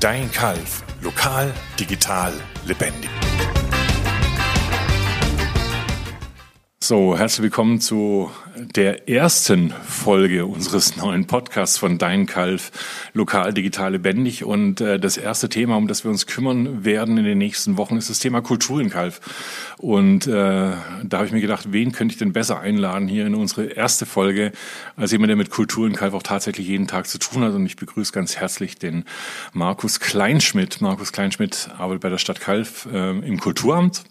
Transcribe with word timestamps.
Dein 0.00 0.30
Kalf. 0.30 0.82
Lokal, 1.00 1.52
digital, 1.78 2.32
lebendig. 2.66 3.10
So, 6.88 7.18
herzlich 7.18 7.42
willkommen 7.42 7.80
zu 7.80 8.30
der 8.54 9.08
ersten 9.08 9.70
Folge 9.70 10.46
unseres 10.46 10.96
neuen 10.96 11.26
Podcasts 11.26 11.78
von 11.78 11.98
Dein 11.98 12.26
Kalf, 12.26 12.70
lokal, 13.12 13.52
digital, 13.52 13.90
lebendig. 13.90 14.44
Und 14.44 14.80
äh, 14.80 15.00
das 15.00 15.16
erste 15.16 15.48
Thema, 15.48 15.78
um 15.78 15.88
das 15.88 16.04
wir 16.04 16.12
uns 16.12 16.28
kümmern 16.28 16.84
werden 16.84 17.18
in 17.18 17.24
den 17.24 17.38
nächsten 17.38 17.76
Wochen, 17.76 17.96
ist 17.96 18.08
das 18.08 18.20
Thema 18.20 18.40
Kultur 18.40 18.80
in 18.80 18.88
Kalf. 18.88 19.20
Und 19.78 20.28
äh, 20.28 20.30
da 20.30 21.16
habe 21.16 21.26
ich 21.26 21.32
mir 21.32 21.40
gedacht, 21.40 21.72
wen 21.72 21.90
könnte 21.90 22.12
ich 22.12 22.18
denn 22.20 22.32
besser 22.32 22.60
einladen 22.60 23.08
hier 23.08 23.26
in 23.26 23.34
unsere 23.34 23.64
erste 23.64 24.06
Folge, 24.06 24.52
als 24.94 25.10
jemand, 25.10 25.30
der 25.30 25.36
mit 25.36 25.50
Kultur 25.50 25.88
in 25.88 25.96
Kalf 25.96 26.14
auch 26.14 26.22
tatsächlich 26.22 26.68
jeden 26.68 26.86
Tag 26.86 27.08
zu 27.08 27.18
tun 27.18 27.42
hat. 27.42 27.52
Und 27.52 27.66
ich 27.66 27.74
begrüße 27.74 28.12
ganz 28.12 28.36
herzlich 28.36 28.78
den 28.78 29.06
Markus 29.52 29.98
Kleinschmidt. 29.98 30.80
Markus 30.80 31.10
Kleinschmidt 31.10 31.68
arbeitet 31.76 32.02
bei 32.02 32.10
der 32.10 32.18
Stadt 32.18 32.40
Kalf 32.40 32.86
äh, 32.92 33.10
im 33.10 33.40
Kulturamt 33.40 34.04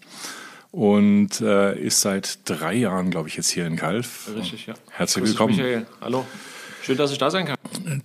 und 0.70 1.40
äh, 1.40 1.78
ist 1.78 2.00
seit 2.00 2.38
drei 2.44 2.74
Jahren, 2.74 3.10
glaube 3.10 3.28
ich, 3.28 3.36
jetzt 3.36 3.50
hier 3.50 3.66
in 3.66 3.76
Kalf. 3.76 4.30
Richtig, 4.36 4.66
ja. 4.66 4.74
Herzlich 4.90 5.24
Grüß 5.24 5.32
willkommen. 5.32 5.56
Michael. 5.56 5.86
Hallo. 6.00 6.26
Schön, 6.82 6.96
dass 6.96 7.10
ich 7.10 7.18
da 7.18 7.30
sein 7.30 7.46
kann. 7.46 7.56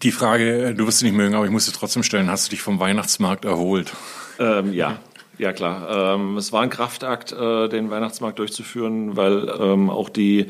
Die 0.01 0.11
Frage, 0.11 0.73
du 0.73 0.87
wirst 0.87 0.99
sie 0.99 1.05
nicht 1.05 1.15
mögen, 1.15 1.35
aber 1.35 1.45
ich 1.45 1.51
muss 1.51 1.65
sie 1.65 1.71
trotzdem 1.71 2.01
stellen. 2.01 2.29
Hast 2.31 2.47
du 2.47 2.49
dich 2.49 2.61
vom 2.61 2.79
Weihnachtsmarkt 2.79 3.45
erholt? 3.45 3.93
Ähm, 4.39 4.73
ja. 4.73 4.99
Ja 5.37 5.53
klar, 5.53 6.15
ähm, 6.15 6.37
es 6.37 6.51
war 6.51 6.61
ein 6.61 6.69
Kraftakt, 6.69 7.31
äh, 7.31 7.67
den 7.67 7.89
Weihnachtsmarkt 7.89 8.37
durchzuführen, 8.37 9.17
weil 9.17 9.49
ähm, 9.59 9.89
auch 9.89 10.09
die 10.09 10.47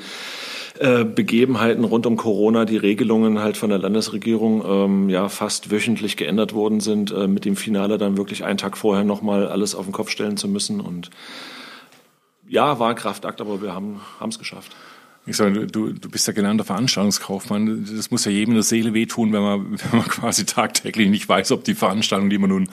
äh, 0.80 1.06
Begebenheiten 1.06 1.84
rund 1.84 2.06
um 2.06 2.18
Corona, 2.18 2.66
die 2.66 2.78
Regelungen 2.78 3.40
halt 3.40 3.56
von 3.56 3.70
der 3.70 3.80
Landesregierung 3.80 4.64
ähm, 4.66 5.10
ja 5.10 5.30
fast 5.30 5.72
wöchentlich 5.72 6.18
geändert 6.18 6.54
worden 6.54 6.80
sind, 6.80 7.12
äh, 7.12 7.28
mit 7.28 7.46
dem 7.46 7.56
Finale 7.56 7.98
dann 7.98 8.18
wirklich 8.18 8.44
einen 8.44 8.58
Tag 8.58 8.78
vorher 8.78 9.04
nochmal 9.04 9.48
alles 9.48 9.76
auf 9.76 9.86
den 9.86 9.94
Kopf 9.94 10.10
stellen 10.10 10.38
zu 10.38 10.48
müssen 10.48 10.82
und 10.82 11.10
ja, 12.52 12.80
war 12.80 12.90
ein 12.90 12.96
Kraftakt, 12.96 13.40
aber 13.40 13.62
wir 13.62 13.74
haben 13.74 14.02
es 14.28 14.38
geschafft. 14.38 14.76
Ich 15.28 15.38
sage, 15.38 15.68
du, 15.68 15.94
du 15.94 16.10
bist 16.10 16.26
ja 16.26 16.34
gelernter 16.34 16.64
Veranstaltungskaufmann. 16.64 17.88
Das 17.96 18.10
muss 18.10 18.26
ja 18.26 18.32
jedem 18.32 18.52
in 18.52 18.56
der 18.56 18.64
Seele 18.64 18.96
wehtun, 18.96 19.32
wenn 19.34 19.44
man, 19.44 19.72
wenn 19.92 20.00
man 20.00 20.08
quasi 20.08 20.46
tagtäglich 20.46 21.10
nicht 21.10 21.30
weiß, 21.30 21.52
ob 21.52 21.64
die 21.64 21.76
Veranstaltung, 21.76 22.32
die 22.32 22.40
man 22.40 22.50
nun 22.50 22.70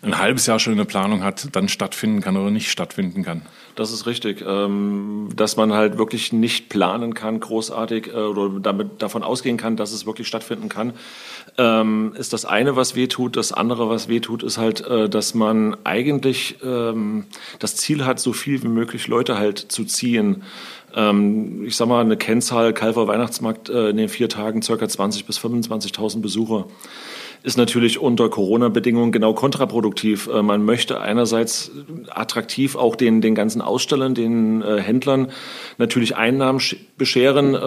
ein 0.00 0.18
halbes 0.18 0.46
Jahr 0.46 0.58
schon 0.58 0.72
in 0.72 0.78
der 0.78 0.86
Planung 0.86 1.22
hat, 1.22 1.48
dann 1.52 1.68
stattfinden 1.68 2.22
kann 2.22 2.38
oder 2.38 2.50
nicht 2.50 2.70
stattfinden 2.70 3.22
kann. 3.22 3.42
Das 3.76 3.92
ist 3.92 4.06
richtig, 4.06 4.42
ähm, 4.46 5.28
dass 5.36 5.56
man 5.56 5.74
halt 5.74 5.98
wirklich 5.98 6.32
nicht 6.32 6.70
planen 6.70 7.12
kann, 7.12 7.38
großartig 7.38 8.08
äh, 8.08 8.16
oder 8.16 8.60
damit 8.60 9.02
davon 9.02 9.22
ausgehen 9.22 9.58
kann, 9.58 9.76
dass 9.76 9.92
es 9.92 10.06
wirklich 10.06 10.26
stattfinden 10.26 10.70
kann, 10.70 10.94
ähm, 11.58 12.14
ist 12.16 12.32
das 12.32 12.46
eine, 12.46 12.76
was 12.76 12.94
wehtut. 12.94 13.36
Das 13.36 13.52
andere, 13.52 13.90
was 13.90 14.08
wehtut, 14.08 14.42
ist 14.42 14.56
halt, 14.56 14.80
äh, 14.86 15.08
dass 15.10 15.34
man 15.34 15.76
eigentlich 15.84 16.56
ähm, 16.64 17.26
das 17.58 17.76
Ziel 17.76 18.06
hat, 18.06 18.20
so 18.20 18.32
viel 18.32 18.62
wie 18.62 18.68
möglich 18.68 19.06
Leute 19.06 19.36
halt 19.36 19.58
zu 19.58 19.84
ziehen 19.84 20.42
ähm, 20.94 21.64
ich 21.64 21.76
sag 21.76 21.88
mal, 21.88 22.00
eine 22.00 22.16
Kennzahl 22.16 22.72
Kalver 22.72 23.06
Weihnachtsmarkt 23.08 23.68
äh, 23.68 23.90
in 23.90 23.96
den 23.96 24.08
vier 24.08 24.28
Tagen 24.28 24.62
circa 24.62 24.88
20 24.88 25.26
bis 25.26 25.38
25.000 25.38 26.20
Besucher 26.20 26.66
ist 27.42 27.56
natürlich 27.56 27.98
unter 27.98 28.28
Corona-Bedingungen 28.28 29.12
genau 29.12 29.32
kontraproduktiv. 29.32 30.28
Äh, 30.28 30.42
man 30.42 30.64
möchte 30.64 31.00
einerseits 31.00 31.70
attraktiv 32.10 32.76
auch 32.76 32.96
den, 32.96 33.20
den 33.20 33.34
ganzen 33.34 33.62
Ausstellern, 33.62 34.14
den 34.14 34.62
äh, 34.62 34.80
Händlern 34.80 35.28
natürlich 35.78 36.16
Einnahmen 36.16 36.60
bescheren, 36.98 37.54
äh, 37.54 37.58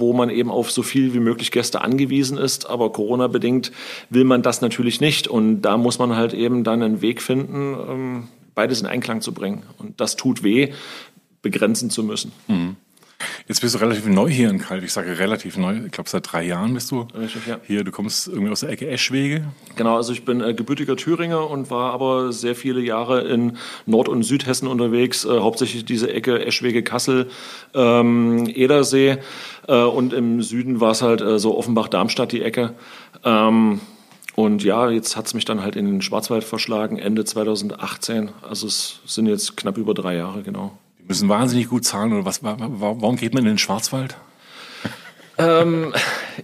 wo 0.00 0.12
man 0.12 0.30
eben 0.30 0.50
auf 0.50 0.70
so 0.70 0.82
viel 0.82 1.12
wie 1.14 1.20
möglich 1.20 1.50
Gäste 1.50 1.82
angewiesen 1.82 2.38
ist. 2.38 2.68
Aber 2.68 2.90
Corona-bedingt 2.92 3.72
will 4.08 4.24
man 4.24 4.42
das 4.42 4.60
natürlich 4.60 5.00
nicht. 5.00 5.28
Und 5.28 5.62
da 5.62 5.76
muss 5.76 5.98
man 5.98 6.16
halt 6.16 6.32
eben 6.32 6.64
dann 6.64 6.82
einen 6.82 7.02
Weg 7.02 7.20
finden, 7.20 7.76
ähm, 7.88 8.28
beides 8.54 8.80
in 8.80 8.86
Einklang 8.86 9.20
zu 9.20 9.32
bringen. 9.32 9.62
Und 9.78 10.00
das 10.00 10.16
tut 10.16 10.42
weh 10.42 10.72
begrenzen 11.42 11.90
zu 11.90 12.02
müssen. 12.02 12.32
Mhm. 12.46 12.76
Jetzt 13.48 13.62
bist 13.62 13.74
du 13.74 13.78
relativ 13.80 14.06
neu 14.06 14.28
hier 14.28 14.48
in 14.48 14.58
Kalf. 14.58 14.84
Ich 14.84 14.92
sage 14.92 15.18
relativ 15.18 15.56
neu. 15.56 15.80
Ich 15.86 15.90
glaube, 15.90 16.08
seit 16.08 16.30
drei 16.30 16.44
Jahren 16.44 16.74
bist 16.74 16.90
du 16.90 17.08
Richtig, 17.18 17.46
ja. 17.46 17.58
hier. 17.66 17.82
Du 17.82 17.90
kommst 17.90 18.28
irgendwie 18.28 18.50
aus 18.50 18.60
der 18.60 18.68
Ecke 18.68 18.88
Eschwege. 18.88 19.44
Genau, 19.74 19.96
also 19.96 20.12
ich 20.12 20.24
bin 20.24 20.40
äh, 20.40 20.54
gebürtiger 20.54 20.96
Thüringer 20.96 21.50
und 21.50 21.70
war 21.70 21.92
aber 21.92 22.32
sehr 22.32 22.54
viele 22.54 22.80
Jahre 22.80 23.22
in 23.22 23.56
Nord- 23.86 24.08
und 24.08 24.22
Südhessen 24.22 24.68
unterwegs. 24.68 25.24
Äh, 25.24 25.40
hauptsächlich 25.40 25.84
diese 25.84 26.12
Ecke 26.12 26.44
Eschwege, 26.44 26.82
Kassel, 26.82 27.28
ähm, 27.74 28.46
Edersee. 28.46 29.18
Äh, 29.66 29.82
und 29.82 30.12
im 30.12 30.42
Süden 30.42 30.80
war 30.80 30.92
es 30.92 31.02
halt 31.02 31.20
äh, 31.20 31.38
so 31.38 31.58
Offenbach-Darmstadt 31.58 32.30
die 32.30 32.42
Ecke. 32.42 32.74
Ähm, 33.24 33.80
und 34.36 34.62
ja, 34.62 34.88
jetzt 34.90 35.16
hat 35.16 35.26
es 35.26 35.34
mich 35.34 35.44
dann 35.44 35.62
halt 35.62 35.74
in 35.74 35.86
den 35.86 36.02
Schwarzwald 36.02 36.44
verschlagen, 36.44 36.98
Ende 36.98 37.24
2018. 37.24 38.30
Also 38.48 38.68
es 38.68 39.00
sind 39.06 39.26
jetzt 39.26 39.56
knapp 39.56 39.76
über 39.76 39.94
drei 39.94 40.14
Jahre, 40.14 40.42
genau 40.42 40.78
müssen 41.08 41.28
wahnsinnig 41.28 41.68
gut 41.68 41.84
zahlen 41.84 42.12
oder 42.12 42.24
was? 42.24 42.42
Warum 42.42 43.16
geht 43.16 43.34
man 43.34 43.42
in 43.44 43.52
den 43.52 43.58
Schwarzwald? 43.58 44.16
Ähm, 45.38 45.94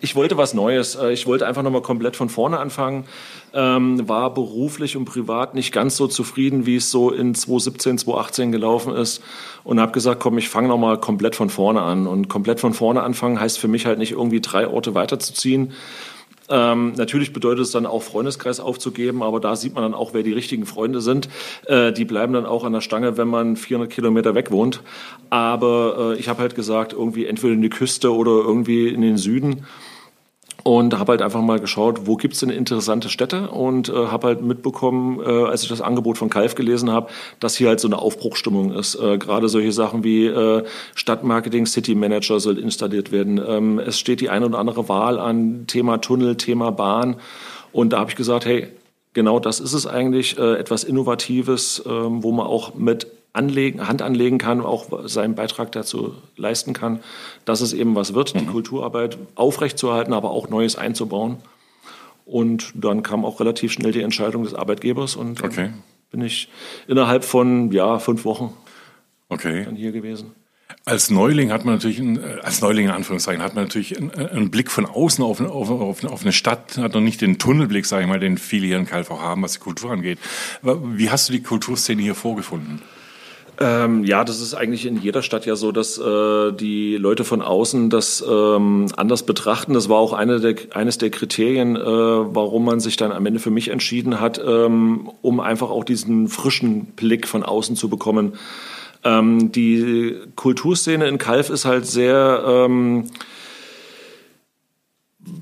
ich 0.00 0.14
wollte 0.14 0.36
was 0.36 0.54
Neues. 0.54 0.94
Äh, 0.94 1.12
ich 1.12 1.26
wollte 1.26 1.46
einfach 1.46 1.62
nochmal 1.62 1.82
komplett 1.82 2.16
von 2.16 2.28
vorne 2.28 2.58
anfangen. 2.58 3.04
Ähm, 3.52 4.08
war 4.08 4.32
beruflich 4.32 4.96
und 4.96 5.04
privat 5.04 5.54
nicht 5.54 5.72
ganz 5.72 5.96
so 5.96 6.06
zufrieden, 6.06 6.64
wie 6.64 6.76
es 6.76 6.90
so 6.90 7.10
in 7.10 7.34
2017, 7.34 7.98
2018 7.98 8.52
gelaufen 8.52 8.94
ist. 8.94 9.22
Und 9.64 9.80
habe 9.80 9.92
gesagt, 9.92 10.20
komm, 10.20 10.38
ich 10.38 10.48
fange 10.48 10.68
nochmal 10.68 10.98
komplett 10.98 11.34
von 11.34 11.50
vorne 11.50 11.82
an. 11.82 12.06
Und 12.06 12.28
komplett 12.28 12.60
von 12.60 12.72
vorne 12.72 13.02
anfangen 13.02 13.40
heißt 13.40 13.58
für 13.58 13.68
mich 13.68 13.84
halt 13.84 13.98
nicht 13.98 14.12
irgendwie 14.12 14.40
drei 14.40 14.68
Orte 14.68 14.94
weiterzuziehen, 14.94 15.72
ähm, 16.48 16.92
natürlich 16.96 17.32
bedeutet 17.32 17.64
es 17.64 17.70
dann 17.70 17.86
auch, 17.86 18.02
Freundeskreis 18.02 18.60
aufzugeben, 18.60 19.22
aber 19.22 19.40
da 19.40 19.56
sieht 19.56 19.74
man 19.74 19.82
dann 19.82 19.94
auch, 19.94 20.12
wer 20.12 20.22
die 20.22 20.32
richtigen 20.32 20.66
Freunde 20.66 21.00
sind. 21.00 21.28
Äh, 21.66 21.92
die 21.92 22.04
bleiben 22.04 22.32
dann 22.32 22.46
auch 22.46 22.64
an 22.64 22.72
der 22.72 22.80
Stange, 22.80 23.16
wenn 23.16 23.28
man 23.28 23.56
400 23.56 23.90
Kilometer 23.90 24.34
weg 24.34 24.50
wohnt. 24.50 24.82
Aber 25.30 26.14
äh, 26.14 26.18
ich 26.18 26.28
habe 26.28 26.40
halt 26.40 26.54
gesagt, 26.54 26.92
irgendwie 26.92 27.26
entweder 27.26 27.54
in 27.54 27.62
die 27.62 27.70
Küste 27.70 28.14
oder 28.14 28.32
irgendwie 28.32 28.88
in 28.88 29.00
den 29.00 29.16
Süden 29.16 29.64
und 30.64 30.98
habe 30.98 31.12
halt 31.12 31.22
einfach 31.22 31.42
mal 31.42 31.60
geschaut, 31.60 32.06
wo 32.06 32.16
gibt's 32.16 32.40
denn 32.40 32.48
interessante 32.48 33.10
Städte 33.10 33.50
und 33.50 33.90
äh, 33.90 34.06
habe 34.06 34.28
halt 34.28 34.42
mitbekommen, 34.42 35.20
äh, 35.20 35.44
als 35.44 35.62
ich 35.62 35.68
das 35.68 35.82
Angebot 35.82 36.16
von 36.16 36.30
Kalf 36.30 36.54
gelesen 36.54 36.90
habe, 36.90 37.10
dass 37.38 37.54
hier 37.54 37.68
halt 37.68 37.80
so 37.80 37.86
eine 37.86 37.98
Aufbruchstimmung 37.98 38.72
ist. 38.72 38.94
Äh, 38.94 39.18
Gerade 39.18 39.50
solche 39.50 39.72
Sachen 39.72 40.04
wie 40.04 40.26
äh, 40.26 40.64
Stadtmarketing, 40.94 41.66
City 41.66 41.94
Manager 41.94 42.40
soll 42.40 42.58
installiert 42.58 43.12
werden. 43.12 43.40
Ähm, 43.46 43.78
es 43.78 43.98
steht 43.98 44.22
die 44.22 44.30
eine 44.30 44.46
oder 44.46 44.58
andere 44.58 44.88
Wahl 44.88 45.18
an, 45.18 45.66
Thema 45.66 45.98
Tunnel, 45.98 46.36
Thema 46.36 46.72
Bahn. 46.72 47.16
Und 47.72 47.92
da 47.92 47.98
habe 47.98 48.08
ich 48.08 48.16
gesagt, 48.16 48.46
hey, 48.46 48.68
genau 49.12 49.40
das 49.40 49.60
ist 49.60 49.74
es 49.74 49.86
eigentlich, 49.86 50.38
äh, 50.38 50.54
etwas 50.54 50.82
Innovatives, 50.82 51.82
äh, 51.84 51.90
wo 51.90 52.32
man 52.32 52.46
auch 52.46 52.74
mit 52.74 53.06
anlegen, 53.34 53.86
Hand 53.86 54.00
anlegen 54.00 54.38
kann, 54.38 54.62
auch 54.62 55.06
seinen 55.06 55.34
Beitrag 55.34 55.72
dazu 55.72 56.14
leisten 56.36 56.72
kann, 56.72 57.00
dass 57.44 57.60
es 57.60 57.74
eben 57.74 57.94
was 57.94 58.14
wird, 58.14 58.34
mhm. 58.34 58.38
die 58.38 58.46
Kulturarbeit 58.46 59.18
aufrechtzuerhalten, 59.34 60.14
aber 60.14 60.30
auch 60.30 60.48
Neues 60.48 60.76
einzubauen. 60.76 61.38
Und 62.24 62.72
dann 62.74 63.02
kam 63.02 63.24
auch 63.24 63.40
relativ 63.40 63.72
schnell 63.72 63.92
die 63.92 64.00
Entscheidung 64.00 64.44
des 64.44 64.54
Arbeitgebers 64.54 65.16
und 65.16 65.44
okay. 65.44 65.70
bin 66.10 66.22
ich 66.22 66.48
innerhalb 66.88 67.24
von 67.24 67.70
ja, 67.70 67.98
fünf 67.98 68.24
Wochen 68.24 68.54
okay. 69.28 69.64
dann 69.64 69.76
hier 69.76 69.92
gewesen. 69.92 70.32
Als 70.86 71.10
Neuling 71.10 71.50
hat 71.52 71.64
man 71.64 71.74
natürlich, 71.74 72.00
als 72.42 72.62
Neuling 72.62 72.86
in 72.86 72.90
Anführungszeichen, 72.90 73.42
hat 73.42 73.54
man 73.54 73.64
natürlich 73.64 73.98
einen, 73.98 74.10
einen 74.10 74.50
Blick 74.50 74.70
von 74.70 74.86
außen 74.86 75.22
auf, 75.22 75.40
auf, 75.40 75.70
auf, 75.70 76.04
auf, 76.04 76.22
eine 76.22 76.32
Stadt, 76.32 76.78
hat 76.78 76.94
noch 76.94 77.00
nicht 77.00 77.20
den 77.20 77.38
Tunnelblick, 77.38 77.84
sage 77.84 78.02
ich 78.02 78.08
mal, 78.08 78.20
den 78.20 78.38
viele 78.38 78.66
hier 78.66 78.78
in 78.78 78.86
Kalf 78.86 79.10
auch 79.10 79.20
haben, 79.20 79.42
was 79.42 79.54
die 79.54 79.58
Kultur 79.60 79.90
angeht. 79.90 80.18
Wie 80.62 81.10
hast 81.10 81.28
du 81.28 81.32
die 81.32 81.42
Kulturszene 81.42 82.00
hier 82.00 82.14
vorgefunden? 82.14 82.80
Ähm, 83.60 84.04
ja, 84.04 84.24
das 84.24 84.40
ist 84.40 84.54
eigentlich 84.54 84.84
in 84.84 85.00
jeder 85.00 85.22
Stadt 85.22 85.46
ja 85.46 85.54
so, 85.54 85.70
dass 85.70 85.96
äh, 85.98 86.52
die 86.52 86.96
Leute 86.96 87.24
von 87.24 87.40
außen 87.40 87.88
das 87.88 88.24
ähm, 88.28 88.86
anders 88.96 89.22
betrachten. 89.22 89.74
Das 89.74 89.88
war 89.88 89.98
auch 89.98 90.12
eine 90.12 90.40
der, 90.40 90.56
eines 90.74 90.98
der 90.98 91.10
Kriterien, 91.10 91.76
äh, 91.76 91.80
warum 91.80 92.64
man 92.64 92.80
sich 92.80 92.96
dann 92.96 93.12
am 93.12 93.24
Ende 93.26 93.38
für 93.38 93.50
mich 93.50 93.68
entschieden 93.68 94.20
hat, 94.20 94.40
ähm, 94.44 95.08
um 95.22 95.38
einfach 95.38 95.70
auch 95.70 95.84
diesen 95.84 96.28
frischen 96.28 96.86
Blick 96.96 97.28
von 97.28 97.44
außen 97.44 97.76
zu 97.76 97.88
bekommen. 97.88 98.32
Ähm, 99.04 99.52
die 99.52 100.16
Kulturszene 100.34 101.06
in 101.06 101.18
Kalf 101.18 101.50
ist 101.50 101.64
halt 101.64 101.86
sehr 101.86 102.42
ähm, 102.46 103.04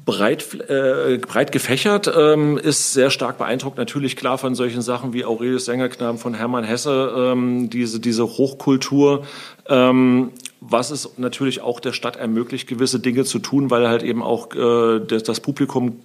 breit, 0.05 0.55
äh, 0.69 1.19
breit 1.19 1.52
gefächert, 1.52 2.11
ähm, 2.14 2.58
ist 2.58 2.93
sehr 2.93 3.11
stark 3.11 3.38
beeindruckt 3.38 3.79
natürlich 3.79 4.17
klar 4.17 4.38
von 4.38 4.55
solchen 4.55 4.82
Sachen 4.82 5.12
wie 5.12 5.25
Aurelius 5.25 5.64
Sängerknaben 5.64 6.19
von 6.19 6.34
Hermann 6.34 6.64
Hesse, 6.64 7.12
ähm, 7.17 7.70
diese, 7.70 8.00
diese 8.00 8.25
Hochkultur, 8.25 9.25
ähm, 9.69 10.32
was 10.61 10.90
es 10.90 11.19
natürlich 11.19 11.61
auch 11.61 11.81
der 11.81 11.93
Stadt 11.93 12.17
ermöglicht, 12.17 12.69
gewisse 12.69 13.00
Dinge 13.00 13.25
zu 13.25 13.38
tun, 13.38 13.70
weil 13.70 13.88
halt 13.88 14.02
eben 14.02 14.23
auch 14.23 14.55
äh, 14.55 15.00
das, 15.00 15.25
das 15.25 15.40
Publikum 15.40 16.00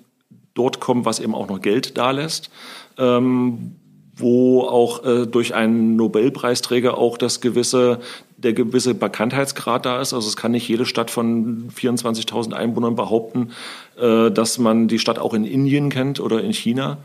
dort 0.55 0.79
kommt, 0.79 1.05
was 1.05 1.19
eben 1.19 1.35
auch 1.35 1.47
noch 1.47 1.61
Geld 1.61 1.97
da 1.97 2.11
lässt. 2.11 2.49
Ähm, 2.97 3.75
wo 4.17 4.61
auch 4.61 5.05
äh, 5.05 5.25
durch 5.25 5.55
einen 5.55 5.95
Nobelpreisträger 5.95 6.97
auch 6.97 7.17
das 7.17 7.41
gewisse 7.41 7.99
der 8.37 8.53
gewisse 8.53 8.93
Bekanntheitsgrad 8.93 9.85
da 9.85 9.99
ist. 9.99 10.13
Also 10.13 10.27
es 10.27 10.37
kann 10.37 10.51
nicht 10.51 10.67
jede 10.67 10.85
Stadt 10.85 11.09
von 11.09 11.69
24.000 11.71 12.53
Einwohnern 12.53 12.95
behaupten, 12.95 13.51
äh, 13.99 14.29
dass 14.29 14.59
man 14.59 14.87
die 14.87 14.99
Stadt 14.99 15.19
auch 15.19 15.33
in 15.33 15.43
Indien 15.43 15.89
kennt 15.89 16.19
oder 16.19 16.43
in 16.43 16.53
China. 16.53 16.99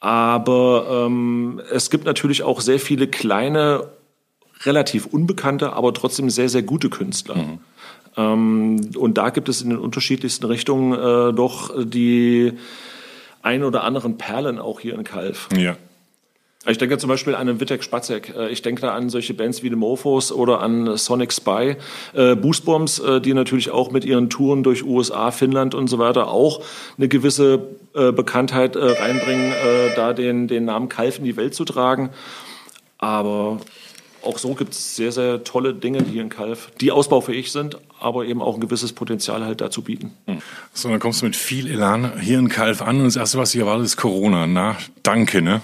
Aber 0.00 1.06
ähm, 1.06 1.60
es 1.70 1.90
gibt 1.90 2.04
natürlich 2.04 2.42
auch 2.42 2.60
sehr 2.60 2.80
viele 2.80 3.06
kleine, 3.06 3.88
relativ 4.64 5.06
unbekannte, 5.06 5.72
aber 5.72 5.94
trotzdem 5.94 6.28
sehr, 6.28 6.48
sehr 6.48 6.62
gute 6.62 6.90
Künstler. 6.90 7.36
Mhm. 7.36 7.58
Ähm, 8.16 8.90
und 8.96 9.18
da 9.18 9.30
gibt 9.30 9.48
es 9.48 9.62
in 9.62 9.70
den 9.70 9.78
unterschiedlichsten 9.78 10.46
Richtungen 10.46 10.92
äh, 10.92 11.32
doch 11.34 11.72
die 11.84 12.52
ein 13.42 13.62
oder 13.62 13.84
anderen 13.84 14.18
Perlen 14.18 14.58
auch 14.58 14.80
hier 14.80 14.94
in 14.94 15.04
Kalf. 15.04 15.48
Ja. 15.56 15.76
Ich 16.68 16.78
denke 16.78 16.98
zum 16.98 17.08
Beispiel 17.08 17.34
an 17.34 17.46
den 17.46 17.60
Wittek 17.60 17.84
Spatzek. 17.84 18.34
Äh, 18.36 18.48
ich 18.48 18.62
denke 18.62 18.82
da 18.82 18.94
an 18.94 19.08
solche 19.08 19.34
Bands 19.34 19.62
wie 19.62 19.68
The 19.68 19.76
Mofos 19.76 20.32
oder 20.32 20.60
an 20.60 20.96
Sonic 20.96 21.32
Spy. 21.32 21.76
Äh, 22.12 22.34
Boostbombs, 22.34 22.98
äh, 22.98 23.20
die 23.20 23.34
natürlich 23.34 23.70
auch 23.70 23.92
mit 23.92 24.04
ihren 24.04 24.30
Touren 24.30 24.62
durch 24.62 24.84
USA, 24.84 25.30
Finnland 25.30 25.74
und 25.74 25.86
so 25.88 25.98
weiter 25.98 26.28
auch 26.28 26.62
eine 26.96 27.08
gewisse 27.08 27.58
Bekanntheit 27.92 28.76
reinbringen, 28.76 29.54
da 29.96 30.12
den, 30.12 30.48
den 30.48 30.66
Namen 30.66 30.90
Kalf 30.90 31.18
in 31.18 31.24
die 31.24 31.36
Welt 31.38 31.54
zu 31.54 31.64
tragen. 31.64 32.10
Aber 32.98 33.58
auch 34.22 34.36
so 34.36 34.54
gibt 34.54 34.72
es 34.72 34.96
sehr, 34.96 35.12
sehr 35.12 35.44
tolle 35.44 35.72
Dinge 35.72 36.04
hier 36.04 36.20
in 36.20 36.28
Kalf, 36.28 36.70
die 36.80 36.92
ausbaufähig 36.92 37.52
sind, 37.52 37.78
aber 37.98 38.26
eben 38.26 38.42
auch 38.42 38.56
ein 38.56 38.60
gewisses 38.60 38.92
Potenzial 38.92 39.44
halt 39.46 39.62
dazu 39.62 39.80
bieten. 39.82 40.12
Hm. 40.26 40.42
So, 40.74 40.90
dann 40.90 40.98
kommst 40.98 41.22
du 41.22 41.26
mit 41.26 41.36
viel 41.36 41.70
Elan 41.70 42.20
hier 42.20 42.38
in 42.38 42.50
Kalf 42.50 42.82
an 42.82 42.98
und 42.98 43.04
das 43.04 43.16
Erste, 43.16 43.38
was 43.38 43.54
ich 43.54 43.60
erwarte, 43.60 43.84
ist 43.84 43.96
Corona. 43.96 44.46
Na, 44.46 44.76
danke, 45.02 45.40
ne? 45.40 45.62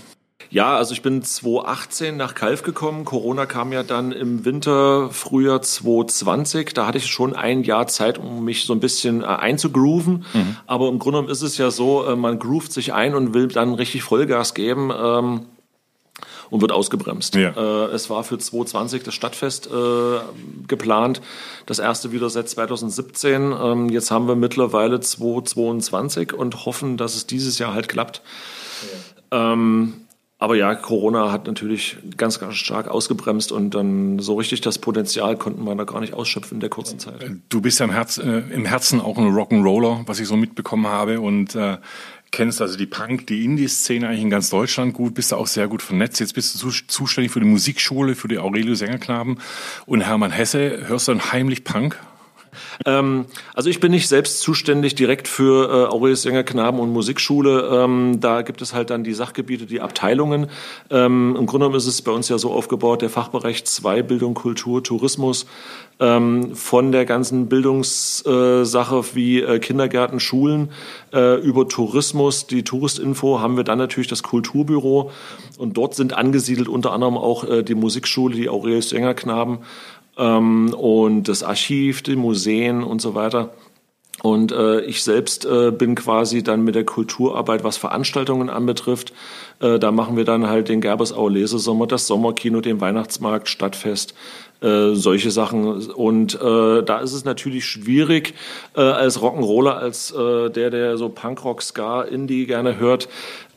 Ja, 0.53 0.77
also 0.77 0.93
ich 0.93 1.01
bin 1.01 1.23
2018 1.23 2.15
nach 2.15 2.35
Kalf 2.35 2.63
gekommen. 2.63 3.07
Corona 3.07 3.47
kam 3.47 3.73
ja 3.73 3.83
dann 3.83 4.13
im 4.13 4.45
Winter, 4.45 5.09
Frühjahr 5.11 5.63
2020. 5.63 6.75
Da 6.75 6.87
hatte 6.87 6.99
ich 6.99 7.07
schon 7.07 7.35
ein 7.35 7.63
Jahr 7.63 7.87
Zeit, 7.87 8.19
um 8.19 8.45
mich 8.45 8.67
so 8.67 8.75
ein 8.75 8.81
bisschen 8.81 9.23
äh, 9.23 9.25
einzugrooven. 9.25 10.27
Mhm. 10.35 10.57
Aber 10.67 10.89
im 10.91 10.99
Grunde 10.99 11.21
genommen 11.21 11.33
ist 11.33 11.41
es 11.41 11.57
ja 11.57 11.71
so, 11.71 12.05
äh, 12.05 12.17
man 12.17 12.39
groovt 12.39 12.71
sich 12.71 12.93
ein 12.93 13.15
und 13.15 13.33
will 13.33 13.49
dann 13.49 13.73
richtig 13.73 14.03
Vollgas 14.03 14.53
geben. 14.53 14.93
Ähm, 14.95 15.47
und 16.51 16.61
wird 16.61 16.71
ausgebremst. 16.71 17.35
Ja. 17.35 17.53
Äh, 17.57 17.93
es 17.93 18.11
war 18.11 18.23
für 18.23 18.37
2020 18.37 19.05
das 19.05 19.15
Stadtfest 19.15 19.69
äh, 19.69 20.19
geplant, 20.69 21.23
das 21.65 21.79
erste 21.79 22.13
wieder 22.13 22.29
seit 22.29 22.51
2017. 22.51 23.55
Ähm, 23.59 23.89
jetzt 23.89 24.11
haben 24.11 24.29
wir 24.29 24.37
mittlerweile 24.37 25.01
2022 25.01 26.35
und 26.35 26.67
hoffen, 26.67 26.99
dass 26.99 27.15
es 27.15 27.27
dieses 27.27 27.59
Jahr 27.59 27.73
halt 27.73 27.89
klappt. 27.89 28.21
Ja. 29.33 29.55
Ähm, 29.55 30.02
aber 30.43 30.57
ja, 30.57 30.75
Corona 30.75 31.31
hat 31.31 31.47
natürlich 31.47 31.99
ganz, 32.17 32.41
ganz 32.41 32.57
stark 32.57 32.89
ausgebremst 32.89 33.53
und 33.53 33.77
dann 33.77 34.19
so 34.19 34.35
richtig 34.35 34.61
das 34.61 34.77
Potenzial 34.77 35.37
konnten 35.37 35.63
wir 35.63 35.73
da 35.77 35.85
gar 35.85 36.01
nicht 36.01 36.15
ausschöpfen 36.15 36.57
in 36.57 36.61
der 36.61 36.69
kurzen 36.69 36.99
Zeit. 36.99 37.37
Du 37.49 37.61
bist 37.61 37.79
ja 37.79 37.85
im, 37.85 37.93
Herz, 37.93 38.19
äh, 38.19 38.43
im 38.51 38.65
Herzen 38.65 39.01
auch 39.01 39.19
ein 39.19 39.33
Rock'n'Roller, 39.33 40.03
was 40.07 40.19
ich 40.19 40.27
so 40.27 40.37
mitbekommen 40.37 40.89
habe 40.89 41.21
und 41.21 41.55
äh, 41.55 41.79
kennst 42.33 42.61
also 42.61 42.77
die 42.77 42.87
Punk, 42.87 43.29
die 43.29 43.45
Indie-Szene 43.45 44.09
eigentlich 44.09 44.23
in 44.23 44.31
ganz 44.31 44.51
Deutschland 44.51 44.95
gut, 44.95 45.15
bist 45.15 45.31
da 45.31 45.37
auch 45.37 45.47
sehr 45.47 45.69
gut 45.69 45.81
vernetzt. 45.81 46.19
Jetzt 46.19 46.35
bist 46.35 46.61
du 46.61 46.71
zuständig 46.71 47.31
für 47.31 47.39
die 47.39 47.47
Musikschule, 47.47 48.17
für 48.17 48.27
die 48.27 48.41
Aurelio 48.41 48.75
Sängerknaben 48.75 49.39
und 49.87 50.01
Hermann 50.01 50.33
Hesse. 50.33 50.89
Hörst 50.89 51.07
du 51.07 51.13
dann 51.13 51.31
heimlich 51.31 51.63
Punk? 51.63 52.01
Ähm, 52.85 53.27
also 53.55 53.71
ich 53.71 53.81
bin 53.81 53.93
nicht 53.93 54.09
selbst 54.09 54.41
zuständig 54.41 54.95
direkt 54.95 55.29
für 55.29 55.69
äh, 55.69 55.93
Aurelius 55.93 56.23
Sänger 56.23 56.45
Knaben 56.45 56.79
und 56.79 56.91
Musikschule. 56.91 57.69
Ähm, 57.73 58.21
da 58.21 58.43
gibt 58.43 58.63
es 58.63 58.75
halt 58.75 58.91
dann 58.91 59.05
die 59.05 59.15
Sachgebiete, 59.15 59.67
die 59.67 59.81
Abteilungen. 59.81 60.49
Ähm, 60.91 61.37
Im 61.39 61.47
Grunde 61.47 61.65
genommen 61.65 61.77
ist 61.77 61.87
es 61.87 62.03
bei 62.03 62.13
uns 62.13 62.29
ja 62.29 62.39
so 62.39 62.53
aufgebaut, 62.53 63.03
der 63.03 63.11
Fachbereich 63.11 63.65
2 63.65 64.03
Bildung, 64.03 64.35
Kultur, 64.35 64.83
Tourismus. 64.83 65.47
Ähm, 66.01 66.57
von 66.57 66.91
der 66.91 67.05
ganzen 67.05 67.49
Bildungssache 67.49 69.05
wie 69.15 69.41
äh, 69.41 69.59
Kindergärten, 69.61 70.19
Schulen 70.19 70.71
äh, 71.13 71.39
über 71.41 71.69
Tourismus, 71.69 72.47
die 72.47 72.65
Touristinfo, 72.65 73.41
haben 73.41 73.57
wir 73.57 73.63
dann 73.63 73.79
natürlich 73.79 74.09
das 74.09 74.23
Kulturbüro. 74.23 75.13
Und 75.59 75.77
dort 75.77 75.95
sind 75.95 76.15
angesiedelt 76.15 76.69
unter 76.69 76.93
anderem 76.93 77.17
auch 77.17 77.45
äh, 77.45 77.63
die 77.63 77.75
Musikschule, 77.75 78.35
die 78.35 78.49
Aurelius 78.49 78.89
Sänger 78.89 79.15
Knaben 79.15 79.61
ähm, 80.19 80.75
und 80.75 81.25
das 81.29 81.43
Archiv, 81.43 82.03
die 82.03 82.17
Museen 82.17 82.83
und 82.83 83.01
so 83.01 83.15
weiter. 83.15 83.51
Und 84.23 84.53
äh, 84.53 84.83
ich 84.83 85.03
selbst 85.03 85.45
äh, 85.45 85.73
bin 85.73 85.97
quasi 85.97 86.45
dann 86.45 86.63
mit 86.63 86.77
der 86.77 86.85
Kulturarbeit, 86.85 87.65
was 87.65 87.77
Veranstaltungen 87.77 88.51
anbetrifft. 88.51 89.13
Äh, 89.61 89.81
da 89.81 89.91
machen 89.91 90.17
wir 90.17 90.25
dann 90.25 90.47
halt 90.47 90.69
den 90.69 90.81
Gerbersauer 90.81 91.31
Lesesommer, 91.31 91.89
das 91.89 92.07
Sommerkino, 92.07 92.61
den 92.61 92.81
Weihnachtsmarkt, 92.81 93.49
Stadtfest, 93.49 94.15
äh, 94.61 94.95
solche 94.95 95.33
Sachen. 95.33 95.91
Und 95.91 96.35
äh, 96.41 96.83
da 96.85 97.01
ist 97.01 97.15
es 97.15 97.25
natürlich 97.25 97.65
schwierig, 97.65 98.35
äh, 98.77 98.81
als 98.81 99.19
Rock'n'Roller, 99.19 99.75
als 99.75 100.13
äh, 100.13 100.51
der, 100.51 100.71
der 100.71 100.99
so 100.99 101.09
Punkrock, 101.09 101.63
Ska, 101.63 102.03
Indie 102.03 102.47
gerne 102.47 102.79
hört, 102.79 103.09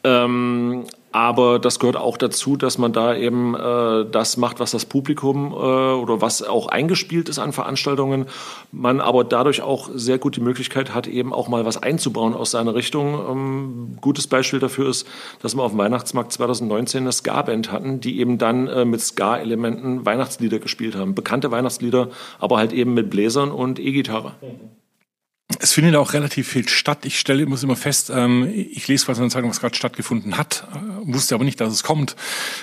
ähm, 0.04 0.86
aber 1.16 1.60
das 1.60 1.80
gehört 1.80 1.96
auch 1.96 2.18
dazu, 2.18 2.58
dass 2.58 2.78
man 2.78 2.92
da 2.92 3.16
eben 3.16 3.56
äh, 3.56 4.06
das 4.12 4.36
macht, 4.36 4.60
was 4.60 4.72
das 4.72 4.84
Publikum 4.84 5.54
äh, 5.54 5.56
oder 5.56 6.20
was 6.20 6.44
auch 6.44 6.68
eingespielt 6.68 7.30
ist 7.30 7.40
an 7.40 7.54
Veranstaltungen. 7.54 8.26
Man 8.74 9.00
aber 9.00 9.24
dadurch 9.24 9.62
auch 9.62 9.90
sehr 9.94 10.18
gut 10.18 10.36
die 10.36 10.42
Möglichkeit 10.42 10.94
hat, 10.94 11.08
eben 11.08 11.32
auch 11.32 11.48
mal 11.48 11.64
was 11.64 11.82
einzubauen 11.82 12.34
aus 12.34 12.52
seiner 12.52 12.76
Richtung. 12.76 13.18
Ähm, 13.30 13.98
gutes 14.02 14.28
Beispiel 14.28 14.60
dafür 14.60 14.90
ist, 14.90 15.08
dass 15.42 15.56
wir 15.56 15.64
auf 15.64 15.72
dem 15.72 15.78
Weihnachtsmarkt 15.78 16.34
2019 16.34 17.04
eine 17.04 17.14
Ska-Band 17.14 17.72
hatten, 17.72 18.02
die 18.02 18.20
eben 18.20 18.38
dann 18.38 18.68
äh, 18.68 18.84
mit 18.84 19.00
Ska-Elementen 19.00 20.06
Weihnachtslieder 20.06 20.60
gespielt 20.60 20.98
haben. 20.98 21.16
Bekannte 21.16 21.50
Weihnachtslieder, 21.50 22.10
aber 22.40 22.58
halt 22.58 22.74
eben 22.74 22.94
mit 22.94 23.10
Bläsern 23.10 23.52
und 23.52 23.80
E-Gitarre. 23.80 24.34
Mhm. 24.42 24.85
Es 25.66 25.74
findet 25.74 25.96
auch 25.96 26.14
relativ 26.14 26.50
viel 26.50 26.70
statt. 26.70 27.08
Ich 27.08 27.20
stelle 27.20 27.44
muss 27.48 27.64
immer 27.64 27.76
fest, 27.76 28.12
ähm, 28.14 28.48
ich 28.54 28.88
lese 28.88 29.08
was 29.08 29.18
in 29.18 29.24
der 29.24 29.32
Zeitung, 29.32 29.50
was 29.50 29.60
gerade 29.60 29.76
stattgefunden 29.76 30.38
hat, 30.38 30.68
äh, 30.76 31.12
wusste 31.12 31.34
aber 31.34 31.44
nicht, 31.44 31.60
dass 31.60 31.74
es 31.74 31.82
kommt. 31.82 32.16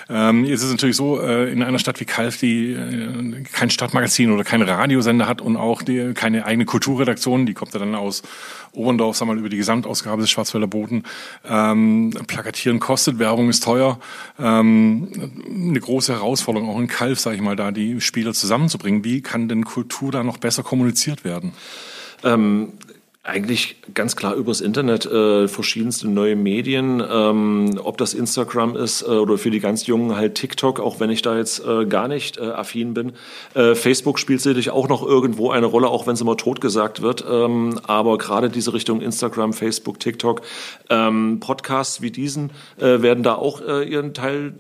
Ähm, 0.09 0.45
jetzt 0.45 0.61
ist 0.61 0.67
es 0.67 0.71
natürlich 0.71 0.95
so, 0.95 1.21
äh, 1.21 1.51
in 1.51 1.65
einer 1.65 1.81
Stadt 1.81 1.99
wie 1.99 2.05
Kalf, 2.05 2.37
die 2.37 2.71
äh, 2.71 3.43
kein 3.53 3.71
Stadtmagazin 3.71 4.31
oder 4.31 4.45
kein 4.45 4.63
Radiosender 4.63 5.27
hat 5.27 5.41
und 5.41 5.57
auch 5.57 5.83
die, 5.83 6.15
keine 6.15 6.47
eigene 6.47 6.65
Kulturredaktion, 6.65 7.45
die 7.45 7.55
kommt 7.55 7.75
ja 7.75 7.81
dann 7.81 7.97
aus 7.97 8.23
Oberndorf, 8.71 9.17
sagen 9.17 9.31
wir 9.31 9.35
mal, 9.35 9.41
über 9.41 9.49
die 9.49 9.57
Gesamtausgabe 9.57 10.21
des 10.23 10.31
Schwarzwälder 10.31 10.69
Boden. 10.69 11.03
Ähm, 11.45 12.11
plakatieren 12.29 12.79
kostet, 12.79 13.19
Werbung 13.19 13.49
ist 13.49 13.65
teuer. 13.65 13.99
Ähm, 14.39 15.33
eine 15.53 15.81
große 15.81 16.13
Herausforderung 16.13 16.71
auch 16.71 16.79
in 16.79 16.87
Kalf, 16.87 17.19
sage 17.19 17.35
ich 17.35 17.43
mal, 17.43 17.57
da 17.57 17.73
die 17.73 18.01
Spieler 18.01 18.33
zusammenzubringen. 18.33 19.03
Wie 19.03 19.23
kann 19.23 19.49
denn 19.49 19.65
Kultur 19.65 20.13
da 20.13 20.23
noch 20.23 20.39
besser 20.39 20.63
kommuniziert 20.63 21.25
werden? 21.25 21.51
Ähm, 22.25 22.75
eigentlich 23.25 23.77
ganz 23.95 24.17
klar 24.17 24.35
übers 24.35 24.61
Internet, 24.61 25.07
äh, 25.07 25.47
verschiedenste 25.47 26.09
neue 26.09 26.35
Medien, 26.35 27.01
ähm, 27.09 27.79
ob 27.83 27.97
das 27.97 28.15
Instagram 28.15 28.75
ist 28.75 29.03
äh, 29.03 29.07
oder 29.07 29.39
für 29.39 29.53
die 29.53 29.61
ganz 29.61 29.87
Jungen 29.87 30.17
halt 30.17 30.35
TikTok, 30.35 30.81
auch 30.81 30.99
wenn 30.99 31.09
ich 31.09 31.23
da 31.23 31.37
jetzt 31.37 31.65
äh, 31.65 31.87
gar 31.87 32.09
nicht 32.09 32.39
äh, 32.39 32.41
affin 32.41 32.95
bin. 32.95 33.13
Äh, 33.55 33.77
Facebook 33.77 34.19
spielt 34.19 34.41
sicherlich 34.41 34.71
auch 34.71 34.89
noch 34.89 35.07
irgendwo 35.07 35.51
eine 35.51 35.67
Rolle, 35.67 35.87
auch 35.87 36.09
wenn 36.09 36.15
es 36.15 36.21
immer 36.21 36.37
tot 36.37 36.61
gesagt 36.61 37.01
wird. 37.01 37.25
Ähm, 37.29 37.79
aber 37.87 38.19
gerade 38.19 38.51
diese 38.51 38.75
Richtung 38.75 39.01
Instagram, 39.01 39.53
Facebook, 39.53 40.01
TikTok, 40.01 40.43
ähm, 40.91 41.39
Podcasts 41.39 42.03
wie 42.03 42.11
diesen 42.11 42.51
äh, 42.79 43.03
werden 43.03 43.23
da 43.23 43.37
auch 43.37 43.61
äh, 43.61 43.85
ihren 43.85 44.15
Teil 44.15 44.55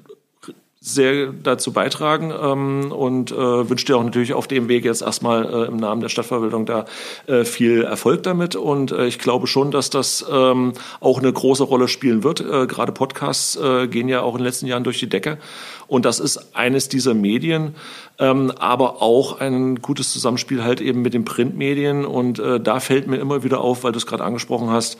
sehr 0.84 1.28
dazu 1.28 1.72
beitragen 1.72 2.32
ähm, 2.32 2.90
und 2.90 3.30
äh, 3.30 3.70
wünsche 3.70 3.86
dir 3.86 3.96
auch 3.96 4.02
natürlich 4.02 4.34
auf 4.34 4.48
dem 4.48 4.68
Weg 4.68 4.84
jetzt 4.84 5.00
erstmal 5.00 5.44
äh, 5.44 5.66
im 5.68 5.76
Namen 5.76 6.00
der 6.00 6.08
Stadtverwaltung 6.08 6.66
da 6.66 6.86
äh, 7.28 7.44
viel 7.44 7.84
Erfolg 7.84 8.24
damit. 8.24 8.56
Und 8.56 8.90
äh, 8.90 9.06
ich 9.06 9.20
glaube 9.20 9.46
schon, 9.46 9.70
dass 9.70 9.90
das 9.90 10.26
ähm, 10.28 10.72
auch 10.98 11.20
eine 11.20 11.32
große 11.32 11.62
Rolle 11.62 11.86
spielen 11.86 12.24
wird. 12.24 12.40
Äh, 12.40 12.66
Gerade 12.66 12.90
Podcasts 12.90 13.54
äh, 13.54 13.86
gehen 13.86 14.08
ja 14.08 14.22
auch 14.22 14.32
in 14.32 14.38
den 14.38 14.46
letzten 14.46 14.66
Jahren 14.66 14.82
durch 14.82 14.98
die 14.98 15.08
Decke. 15.08 15.38
Und 15.86 16.04
das 16.04 16.18
ist 16.18 16.56
eines 16.56 16.88
dieser 16.88 17.14
Medien, 17.14 17.76
ähm, 18.18 18.50
aber 18.58 19.02
auch 19.02 19.38
ein 19.38 19.76
gutes 19.82 20.12
Zusammenspiel 20.12 20.64
halt 20.64 20.80
eben 20.80 21.00
mit 21.02 21.14
den 21.14 21.24
Printmedien. 21.24 22.04
Und 22.04 22.40
äh, 22.40 22.58
da 22.58 22.80
fällt 22.80 23.06
mir 23.06 23.18
immer 23.18 23.44
wieder 23.44 23.60
auf, 23.60 23.84
weil 23.84 23.92
du 23.92 23.98
es 23.98 24.06
gerade 24.06 24.24
angesprochen 24.24 24.70
hast, 24.70 24.98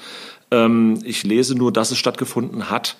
ähm, 0.53 1.01
ich 1.03 1.25
lese 1.25 1.57
nur, 1.57 1.73
dass 1.73 1.91
es 1.91 1.99
stattgefunden 1.99 2.71
hat 2.71 2.97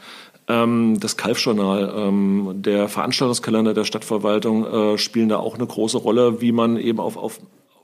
das 0.47 1.17
Kalfjournal, 1.17 1.95
ähm, 1.97 2.51
der 2.57 2.89
Veranstaltungskalender 2.89 3.75
der 3.75 3.85
Stadtverwaltung 3.85 4.67
äh, 4.67 4.99
spielen 4.99 5.29
da 5.29 5.39
auch 5.39 5.55
eine 5.55 5.67
große 5.67 5.99
Rolle, 5.99 6.41
wie 6.41 6.53
man 6.53 6.77
eben 6.77 6.99
auf, 6.99 7.17
auf 7.17 7.41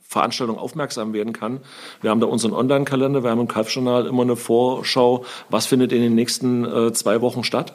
Veranstaltungen 0.08 0.58
aufmerksam 0.58 1.12
werden 1.12 1.32
kann. 1.32 1.60
Wir 2.00 2.10
haben 2.10 2.20
da 2.20 2.26
unseren 2.26 2.54
Online-Kalender, 2.54 3.22
wir 3.22 3.30
haben 3.30 3.40
im 3.40 3.48
Kalfjournal 3.48 4.06
immer 4.06 4.22
eine 4.22 4.36
Vorschau, 4.36 5.24
was 5.50 5.66
findet 5.66 5.92
in 5.92 6.00
den 6.00 6.14
nächsten 6.14 6.64
äh, 6.64 6.92
zwei 6.92 7.20
Wochen 7.20 7.44
statt. 7.44 7.74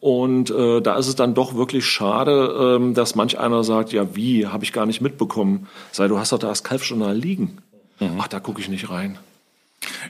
Und 0.00 0.50
äh, 0.50 0.80
da 0.80 0.96
ist 0.96 1.08
es 1.08 1.14
dann 1.14 1.34
doch 1.34 1.54
wirklich 1.54 1.84
schade, 1.84 2.78
ähm, 2.78 2.94
dass 2.94 3.14
manch 3.14 3.38
einer 3.38 3.62
sagt, 3.62 3.92
ja 3.92 4.16
wie, 4.16 4.46
habe 4.46 4.64
ich 4.64 4.72
gar 4.72 4.86
nicht 4.86 5.02
mitbekommen. 5.02 5.68
Sei, 5.92 6.08
du 6.08 6.18
hast 6.18 6.32
doch 6.32 6.38
da 6.38 6.48
das 6.48 6.64
Kalfjournal 6.64 7.14
liegen. 7.14 7.58
Mhm. 8.00 8.16
Ach, 8.18 8.28
da 8.28 8.40
gucke 8.40 8.62
ich 8.62 8.70
nicht 8.70 8.88
rein. 8.88 9.18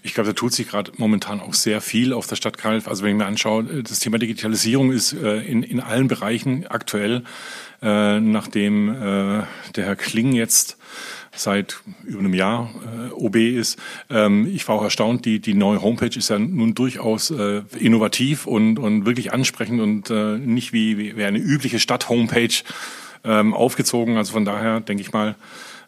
Ich 0.02 0.14
glaube, 0.14 0.28
da 0.28 0.32
tut 0.34 0.52
sich 0.52 0.68
gerade 0.68 0.92
momentan 0.96 1.40
auch 1.40 1.54
sehr 1.54 1.80
viel 1.80 2.12
auf 2.12 2.26
der 2.26 2.36
Stadt 2.36 2.58
Kalf. 2.58 2.88
Also 2.88 3.02
wenn 3.02 3.10
ich 3.10 3.16
mir 3.16 3.26
anschaue, 3.26 3.64
das 3.82 3.98
Thema 3.98 4.18
Digitalisierung 4.18 4.92
ist 4.92 5.12
äh, 5.12 5.38
in, 5.40 5.62
in 5.62 5.80
allen 5.80 6.08
Bereichen 6.08 6.66
aktuell, 6.66 7.24
äh, 7.82 8.20
nachdem 8.20 8.88
äh, 8.88 9.42
der 9.74 9.84
Herr 9.84 9.96
Kling 9.96 10.32
jetzt 10.32 10.76
seit 11.34 11.80
über 12.04 12.18
einem 12.18 12.34
Jahr 12.34 12.70
äh, 12.84 13.12
OB 13.12 13.36
ist. 13.36 13.78
Ähm, 14.10 14.48
ich 14.52 14.66
war 14.68 14.76
auch 14.76 14.82
erstaunt, 14.82 15.24
die, 15.24 15.38
die 15.38 15.54
neue 15.54 15.80
Homepage 15.80 16.16
ist 16.16 16.28
ja 16.28 16.38
nun 16.38 16.74
durchaus 16.74 17.30
äh, 17.30 17.62
innovativ 17.78 18.46
und, 18.46 18.78
und 18.78 19.06
wirklich 19.06 19.32
ansprechend 19.32 19.80
und 19.80 20.10
äh, 20.10 20.38
nicht 20.38 20.72
wie, 20.72 21.16
wie 21.16 21.24
eine 21.24 21.38
übliche 21.38 21.78
Stadt-Homepage 21.78 22.62
ähm, 23.24 23.54
aufgezogen. 23.54 24.16
Also 24.16 24.32
von 24.32 24.44
daher 24.44 24.80
denke 24.80 25.02
ich 25.02 25.12
mal, 25.12 25.30
äh, 25.30 25.34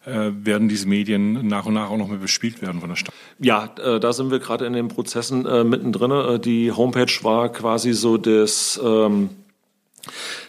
werden 0.05 0.69
diese 0.69 0.89
Medien 0.89 1.47
nach 1.47 1.67
und 1.67 1.75
nach 1.75 1.91
auch 1.91 1.97
noch 1.97 2.09
mehr 2.09 2.19
bespielt 2.19 2.61
werden 2.61 2.81
von 2.81 2.89
der 2.89 2.97
Stadt. 2.97 3.15
Ja, 3.39 3.71
äh, 3.83 4.01
da 4.01 4.13
sind 4.13 4.31
wir 4.31 4.39
gerade 4.39 4.67
in 4.67 4.73
den 4.73 4.89
Prozessen 4.89 5.47
äh, 5.47 5.65
mittendrin. 5.65 6.11
Äh, 6.11 6.39
die 6.41 6.73
Homepage 6.73 7.13
war 7.23 7.51
quasi 7.51 7.93
so 7.93 8.17
das, 8.17 8.81
ähm, 8.83 9.31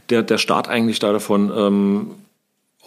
der, 0.10 0.24
der 0.24 0.38
Start 0.38 0.68
eigentlich 0.68 1.00
da 1.00 1.12
davon. 1.12 1.52
Ähm, 1.56 2.12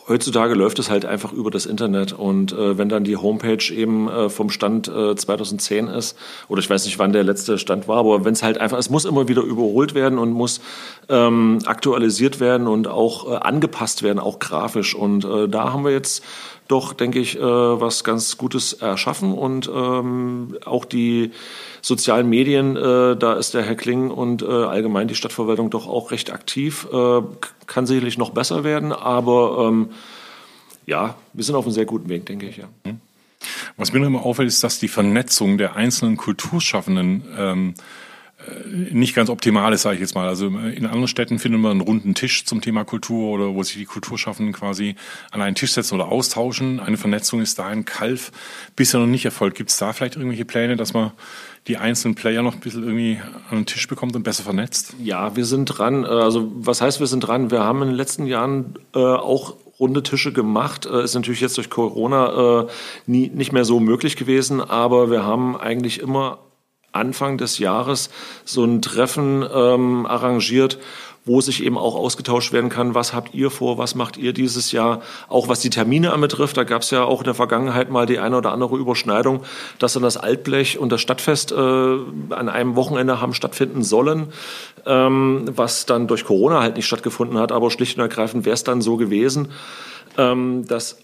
heutzutage 0.08 0.54
läuft 0.54 0.78
es 0.78 0.90
halt 0.90 1.04
einfach 1.04 1.32
über 1.32 1.50
das 1.50 1.66
Internet 1.66 2.12
und 2.12 2.52
äh, 2.52 2.78
wenn 2.78 2.88
dann 2.88 3.04
die 3.04 3.16
Homepage 3.16 3.72
eben 3.72 4.08
äh, 4.08 4.28
vom 4.28 4.50
Stand 4.50 4.88
äh, 4.88 5.16
2010 5.16 5.88
ist 5.88 6.16
oder 6.48 6.60
ich 6.60 6.70
weiß 6.70 6.84
nicht, 6.84 6.98
wann 6.98 7.12
der 7.12 7.24
letzte 7.24 7.58
Stand 7.58 7.88
war, 7.88 7.98
aber 7.98 8.24
wenn 8.24 8.32
es 8.32 8.42
halt 8.42 8.58
einfach, 8.58 8.78
es 8.78 8.90
muss 8.90 9.04
immer 9.04 9.28
wieder 9.28 9.42
überholt 9.42 9.94
werden 9.94 10.18
und 10.18 10.32
muss 10.32 10.60
ähm, 11.08 11.58
aktualisiert 11.66 12.40
werden 12.40 12.66
und 12.68 12.86
auch 12.86 13.32
äh, 13.32 13.36
angepasst 13.36 14.02
werden, 14.02 14.18
auch 14.18 14.38
grafisch 14.38 14.94
und 14.94 15.24
äh, 15.24 15.48
da 15.48 15.72
haben 15.72 15.84
wir 15.84 15.92
jetzt 15.92 16.22
doch, 16.68 16.92
denke 16.92 17.18
ich, 17.18 17.36
äh, 17.36 17.40
was 17.40 18.04
ganz 18.04 18.36
Gutes 18.36 18.72
erschaffen 18.74 19.32
und 19.32 19.70
ähm, 19.72 20.56
auch 20.64 20.84
die 20.84 21.30
sozialen 21.82 22.28
Medien, 22.28 22.76
äh, 22.76 23.16
da 23.16 23.34
ist 23.34 23.54
der 23.54 23.62
Herr 23.62 23.76
Kling 23.76 24.10
und 24.10 24.42
äh, 24.42 24.46
allgemein 24.46 25.08
die 25.08 25.14
Stadtverwaltung 25.14 25.70
doch 25.70 25.86
auch 25.86 26.10
recht 26.10 26.32
aktiv. 26.32 26.86
Äh, 26.92 27.22
kann 27.66 27.86
sicherlich 27.86 28.18
noch 28.18 28.30
besser 28.30 28.64
werden, 28.64 28.92
aber 28.92 29.66
ähm, 29.68 29.90
ja, 30.86 31.16
wir 31.32 31.44
sind 31.44 31.54
auf 31.54 31.64
einem 31.64 31.74
sehr 31.74 31.84
guten 31.84 32.08
Weg, 32.08 32.26
denke 32.26 32.48
ich, 32.48 32.56
ja. 32.56 32.68
Mhm. 32.84 33.00
Was 33.76 33.92
mir 33.92 34.00
noch 34.00 34.06
immer 34.06 34.24
auffällt, 34.24 34.48
ist, 34.48 34.64
dass 34.64 34.78
die 34.78 34.88
Vernetzung 34.88 35.58
der 35.58 35.76
einzelnen 35.76 36.16
Kulturschaffenden 36.16 37.24
ähm, 37.36 37.74
äh, 37.78 37.82
nicht 38.92 39.14
ganz 39.14 39.30
optimal 39.30 39.72
ist, 39.72 39.82
sage 39.82 39.96
ich 39.96 40.00
jetzt 40.00 40.14
mal. 40.14 40.28
Also 40.28 40.46
äh, 40.48 40.74
in 40.74 40.86
anderen 40.86 41.08
Städten 41.08 41.38
findet 41.38 41.60
man 41.60 41.72
einen 41.72 41.80
runden 41.80 42.14
Tisch 42.14 42.44
zum 42.44 42.60
Thema 42.60 42.84
Kultur 42.84 43.30
oder 43.30 43.54
wo 43.54 43.62
sich 43.62 43.76
die 43.76 43.84
Kulturschaffenden 43.84 44.52
quasi 44.52 44.96
an 45.30 45.40
einen 45.42 45.54
Tisch 45.54 45.72
setzen 45.72 45.94
oder 45.94 46.08
austauschen. 46.08 46.80
Eine 46.80 46.96
Vernetzung 46.96 47.40
ist 47.40 47.58
da 47.58 47.72
in 47.72 47.84
Kalf 47.84 48.32
bisher 48.74 49.00
noch 49.00 49.06
nicht 49.06 49.24
erfolgt. 49.24 49.56
Gibt 49.56 49.70
es 49.70 49.76
da 49.76 49.92
vielleicht 49.92 50.16
irgendwelche 50.16 50.44
Pläne, 50.44 50.76
dass 50.76 50.94
man 50.94 51.12
die 51.66 51.78
einzelnen 51.78 52.14
Player 52.14 52.42
noch 52.42 52.54
ein 52.54 52.60
bisschen 52.60 52.84
irgendwie 52.84 53.20
an 53.50 53.58
den 53.58 53.66
Tisch 53.66 53.88
bekommt 53.88 54.14
und 54.14 54.22
besser 54.22 54.44
vernetzt? 54.44 54.94
Ja, 55.02 55.34
wir 55.36 55.44
sind 55.44 55.66
dran. 55.66 56.04
Äh, 56.04 56.08
also 56.08 56.50
was 56.54 56.80
heißt, 56.80 57.00
wir 57.00 57.06
sind 57.06 57.20
dran? 57.20 57.50
Wir 57.50 57.64
haben 57.64 57.82
in 57.82 57.88
den 57.88 57.96
letzten 57.96 58.26
Jahren 58.26 58.74
äh, 58.94 58.98
auch 58.98 59.54
runde 59.78 60.02
Tische 60.02 60.32
gemacht. 60.32 60.86
Äh, 60.86 61.04
ist 61.04 61.14
natürlich 61.14 61.40
jetzt 61.40 61.56
durch 61.56 61.70
Corona 61.70 62.62
äh, 62.62 62.66
nie, 63.06 63.28
nicht 63.28 63.52
mehr 63.52 63.64
so 63.64 63.80
möglich 63.80 64.16
gewesen, 64.16 64.60
aber 64.60 65.10
wir 65.10 65.24
haben 65.24 65.56
eigentlich 65.56 66.00
immer 66.00 66.38
Anfang 66.96 67.38
des 67.38 67.58
Jahres 67.58 68.10
so 68.44 68.64
ein 68.64 68.82
Treffen 68.82 69.44
ähm, 69.52 70.06
arrangiert, 70.06 70.78
wo 71.26 71.40
sich 71.40 71.64
eben 71.64 71.76
auch 71.76 71.96
ausgetauscht 71.96 72.52
werden 72.52 72.70
kann, 72.70 72.94
was 72.94 73.12
habt 73.12 73.34
ihr 73.34 73.50
vor, 73.50 73.78
was 73.78 73.96
macht 73.96 74.16
ihr 74.16 74.32
dieses 74.32 74.70
Jahr, 74.70 75.02
auch 75.28 75.48
was 75.48 75.58
die 75.60 75.70
Termine 75.70 76.12
anbetrifft. 76.12 76.56
Da 76.56 76.62
gab 76.62 76.82
es 76.82 76.92
ja 76.92 77.02
auch 77.02 77.20
in 77.20 77.24
der 77.24 77.34
Vergangenheit 77.34 77.90
mal 77.90 78.06
die 78.06 78.20
eine 78.20 78.36
oder 78.36 78.52
andere 78.52 78.76
Überschneidung, 78.76 79.42
dass 79.80 79.94
dann 79.94 80.04
das 80.04 80.16
Altblech 80.16 80.78
und 80.78 80.92
das 80.92 81.00
Stadtfest 81.00 81.50
äh, 81.50 81.54
an 81.56 82.48
einem 82.48 82.76
Wochenende 82.76 83.20
haben 83.20 83.34
stattfinden 83.34 83.82
sollen, 83.82 84.28
ähm, 84.86 85.46
was 85.48 85.84
dann 85.84 86.06
durch 86.06 86.24
Corona 86.24 86.60
halt 86.60 86.76
nicht 86.76 86.86
stattgefunden 86.86 87.38
hat, 87.38 87.50
aber 87.50 87.72
schlicht 87.72 87.98
und 87.98 88.02
ergreifend 88.02 88.44
wäre 88.44 88.54
es 88.54 88.62
dann 88.62 88.80
so 88.80 88.96
gewesen, 88.96 89.48
ähm, 90.16 90.64
dass 90.68 90.98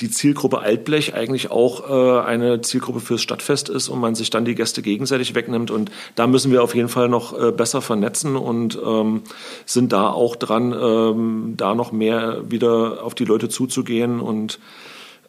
die 0.00 0.10
Zielgruppe 0.10 0.58
Altblech 0.58 1.14
eigentlich 1.14 1.50
auch 1.50 1.88
äh, 1.88 2.20
eine 2.26 2.60
Zielgruppe 2.60 3.00
fürs 3.00 3.22
Stadtfest 3.22 3.70
ist 3.70 3.88
und 3.88 3.98
man 3.98 4.14
sich 4.14 4.28
dann 4.28 4.44
die 4.44 4.54
Gäste 4.54 4.82
gegenseitig 4.82 5.34
wegnimmt. 5.34 5.70
Und 5.70 5.90
da 6.14 6.26
müssen 6.26 6.52
wir 6.52 6.62
auf 6.62 6.74
jeden 6.74 6.90
Fall 6.90 7.08
noch 7.08 7.38
äh, 7.38 7.50
besser 7.50 7.80
vernetzen 7.80 8.36
und 8.36 8.78
ähm, 8.84 9.22
sind 9.64 9.92
da 9.92 10.10
auch 10.10 10.36
dran, 10.36 10.74
ähm, 10.78 11.54
da 11.56 11.74
noch 11.74 11.92
mehr 11.92 12.42
wieder 12.50 13.02
auf 13.02 13.14
die 13.14 13.24
Leute 13.24 13.48
zuzugehen. 13.48 14.20
Und 14.20 14.58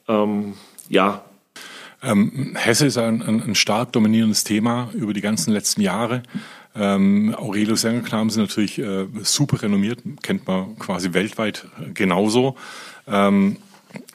ähm, 0.09 0.55
ja. 0.89 1.23
Ähm, 2.03 2.55
Hesse 2.55 2.87
ist 2.87 2.97
ein, 2.97 3.21
ein, 3.21 3.41
ein 3.41 3.55
stark 3.55 3.93
dominierendes 3.93 4.43
Thema 4.43 4.89
über 4.93 5.13
die 5.13 5.21
ganzen 5.21 5.53
letzten 5.53 5.81
Jahre. 5.81 6.23
Ähm, 6.75 7.33
Aurelius 7.37 7.81
Sängerknaben 7.81 8.29
sind 8.29 8.43
natürlich 8.43 8.77
äh, 8.79 9.07
super 9.23 9.63
renommiert, 9.63 9.99
kennt 10.21 10.45
man 10.45 10.77
quasi 10.77 11.13
weltweit 11.13 11.65
genauso. 11.93 12.55
Ähm, 13.07 13.55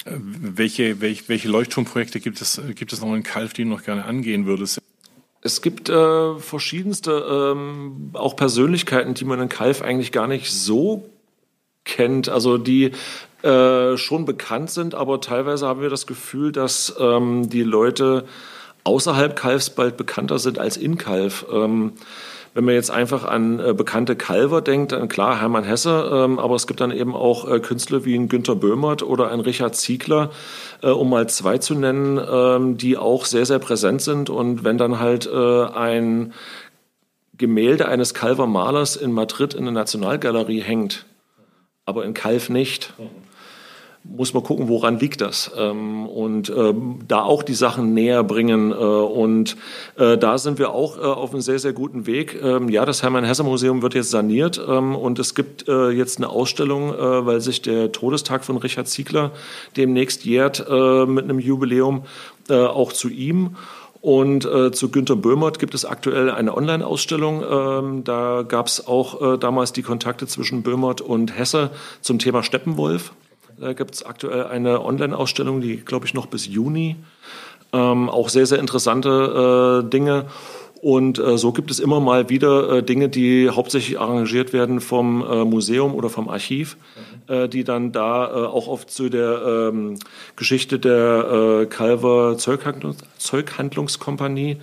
welche, 0.04 1.00
welche, 1.00 1.28
welche 1.28 1.49
Leuchtturmprojekte 1.49 2.21
gibt 2.21 2.40
es, 2.40 2.61
gibt 2.75 2.92
es 2.92 3.00
noch 3.00 3.14
in 3.14 3.23
Kalf, 3.23 3.52
die 3.52 3.64
du 3.64 3.71
noch 3.71 3.85
gerne 3.85 4.04
angehen 4.04 4.47
würdest? 4.47 4.80
Es 5.42 5.61
gibt 5.61 5.88
äh, 5.88 6.38
verschiedenste 6.38 7.54
ähm, 7.56 8.11
auch 8.14 8.37
Persönlichkeiten, 8.37 9.14
die 9.14 9.25
man 9.25 9.40
in 9.40 9.49
Kalf 9.49 9.82
eigentlich 9.82 10.12
gar 10.12 10.28
nicht 10.28 10.50
so 10.52 11.09
kennt, 11.85 12.28
also 12.28 12.59
die 12.59 12.92
äh, 13.42 13.97
schon 13.97 14.25
bekannt 14.25 14.71
sind, 14.71 14.94
aber 14.94 15.21
teilweise 15.21 15.66
haben 15.66 15.82
wir 15.82 15.90
das 15.90 16.06
Gefühl, 16.06 16.52
dass 16.52 16.94
ähm, 17.00 17.50
die 17.50 17.64
Leute 17.64 18.25
außerhalb 18.85 19.35
Kalfs 19.35 19.71
bald 19.71 19.97
bekannter 19.97 20.38
sind 20.38 20.59
als 20.59 20.76
in 20.76 20.97
Kalf. 20.97 21.44
Ähm, 21.52 21.92
wenn 22.54 22.64
man 22.64 22.75
jetzt 22.75 22.90
einfach 22.90 23.25
an 23.25 23.61
äh, 23.61 23.73
bekannte 23.73 24.16
Calver 24.16 24.61
denkt, 24.61 24.92
dann 24.92 25.09
klar 25.09 25.40
Hermann 25.40 25.64
Hesse, 25.64 26.11
ähm, 26.12 26.38
aber 26.38 26.54
es 26.54 26.66
gibt 26.66 26.80
dann 26.80 26.90
eben 26.90 27.14
auch 27.14 27.49
äh, 27.49 27.61
Künstler 27.61 28.04
wie 28.04 28.14
ein 28.14 28.28
Günter 28.28 28.54
Böhmert 28.54 29.02
oder 29.02 29.30
ein 29.30 29.40
Richard 29.40 29.75
Ziegler, 29.75 30.30
äh, 30.82 30.88
um 30.88 31.09
mal 31.11 31.28
zwei 31.28 31.59
zu 31.59 31.75
nennen, 31.75 32.21
ähm, 32.30 32.76
die 32.76 32.99
auch 32.99 33.25
sehr, 33.25 33.47
sehr 33.47 33.59
präsent 33.59 34.02
sind. 34.02 34.28
Und 34.28 34.64
wenn 34.64 34.78
dann 34.78 34.99
halt 34.99 35.26
äh, 35.26 35.64
ein 35.64 36.35
Gemälde 37.37 37.88
eines 37.88 38.12
Calver 38.12 38.47
Malers 38.47 38.97
in 38.97 39.12
Madrid 39.12 39.54
in 39.54 39.64
der 39.64 39.73
Nationalgalerie 39.73 40.61
hängt, 40.61 41.06
aber 41.87 42.04
in 42.04 42.14
Calv 42.14 42.50
nicht, 42.50 42.92
mhm 42.99 43.31
muss 44.04 44.35
man 44.35 44.42
gucken, 44.42 44.68
woran 44.68 44.99
liegt 44.99 45.21
das 45.21 45.50
ähm, 45.56 46.06
und 46.06 46.50
ähm, 46.50 47.00
da 47.06 47.23
auch 47.23 47.42
die 47.42 47.54
Sachen 47.54 47.94
näher 47.94 48.25
bringen 48.25 48.73
äh, 48.73 48.75
und 48.75 49.56
äh, 49.97 50.18
da 50.18 50.38
sind 50.38 50.59
wir 50.59 50.71
auch 50.71 50.99
äh, 50.99 51.02
auf 51.02 51.32
einem 51.32 51.40
sehr 51.40 51.59
sehr 51.59 51.73
guten 51.73 52.06
Weg. 52.06 52.40
Ähm, 52.42 52.68
ja, 52.68 52.85
das 52.85 53.02
Hermann 53.02 53.25
Hesse 53.25 53.44
Museum 53.44 53.82
wird 53.82 53.94
jetzt 53.94 54.11
saniert 54.11 54.59
und 54.59 55.18
es 55.18 55.35
gibt 55.35 55.68
jetzt 55.68 56.18
eine 56.18 56.28
Ausstellung, 56.28 56.90
weil 56.90 57.40
sich 57.40 57.62
der 57.62 57.92
Todestag 57.92 58.44
von 58.44 58.56
Richard 58.56 58.88
Ziegler 58.88 59.32
demnächst 59.76 60.25
jährt 60.25 60.64
äh, 60.68 61.06
mit 61.06 61.25
einem 61.25 61.38
Jubiläum 61.38 62.02
auch 62.49 62.92
zu 62.92 63.09
ihm. 63.09 63.56
Und 64.02 64.44
äh, 64.44 64.73
zu 64.73 64.90
Günter 64.90 65.14
Böhmert 65.14 65.61
gibt 65.61 65.75
es 65.75 65.85
aktuell 65.85 66.28
eine 66.28 66.56
Online-Ausstellung. 66.56 67.44
Ähm, 67.49 68.04
da 68.04 68.42
gab 68.42 68.66
es 68.66 68.85
auch 68.88 69.35
äh, 69.35 69.38
damals 69.38 69.73
die 69.73 69.82
Kontakte 69.82 70.26
zwischen 70.26 70.64
Böhmert 70.64 71.00
und 71.00 71.38
Hesse 71.38 71.71
zum 72.00 72.18
Thema 72.18 72.42
Steppenwolf. 72.42 73.12
Da 73.59 73.73
gibt 73.73 73.94
es 73.94 74.04
aktuell 74.04 74.44
eine 74.47 74.85
Online-Ausstellung, 74.85 75.61
die, 75.61 75.76
glaube 75.76 76.06
ich, 76.06 76.14
noch 76.14 76.26
bis 76.26 76.47
Juni. 76.47 76.97
Ähm, 77.73 78.09
auch 78.09 78.28
sehr, 78.28 78.47
sehr 78.47 78.59
interessante 78.59 79.82
äh, 79.85 79.88
Dinge. 79.88 80.26
Und 80.82 81.21
äh, 81.21 81.38
so 81.38 81.52
gibt 81.52 81.71
es 81.71 81.78
immer 81.78 82.00
mal 82.00 82.28
wieder 82.28 82.78
äh, 82.78 82.82
Dinge, 82.82 83.09
die 83.09 83.49
hauptsächlich 83.49 84.00
arrangiert 84.00 84.52
werden 84.52 84.80
vom 84.80 85.23
äh, 85.23 85.44
Museum 85.44 85.94
oder 85.94 86.11
vom 86.11 86.28
Archiv, 86.28 86.76
mhm. 87.28 87.35
äh, 87.35 87.49
die 87.49 87.62
dann 87.62 87.92
da 87.92 88.26
äh, 88.26 88.47
auch 88.47 88.66
oft 88.66 88.90
zu 88.90 89.09
der 89.09 89.71
ähm, 89.71 90.00
Geschichte 90.35 90.80
der 90.80 91.61
äh, 91.62 91.66
Calver 91.66 92.37
Zeughandlungs 92.37 92.97
Zeughandlungskompanie 93.16 94.56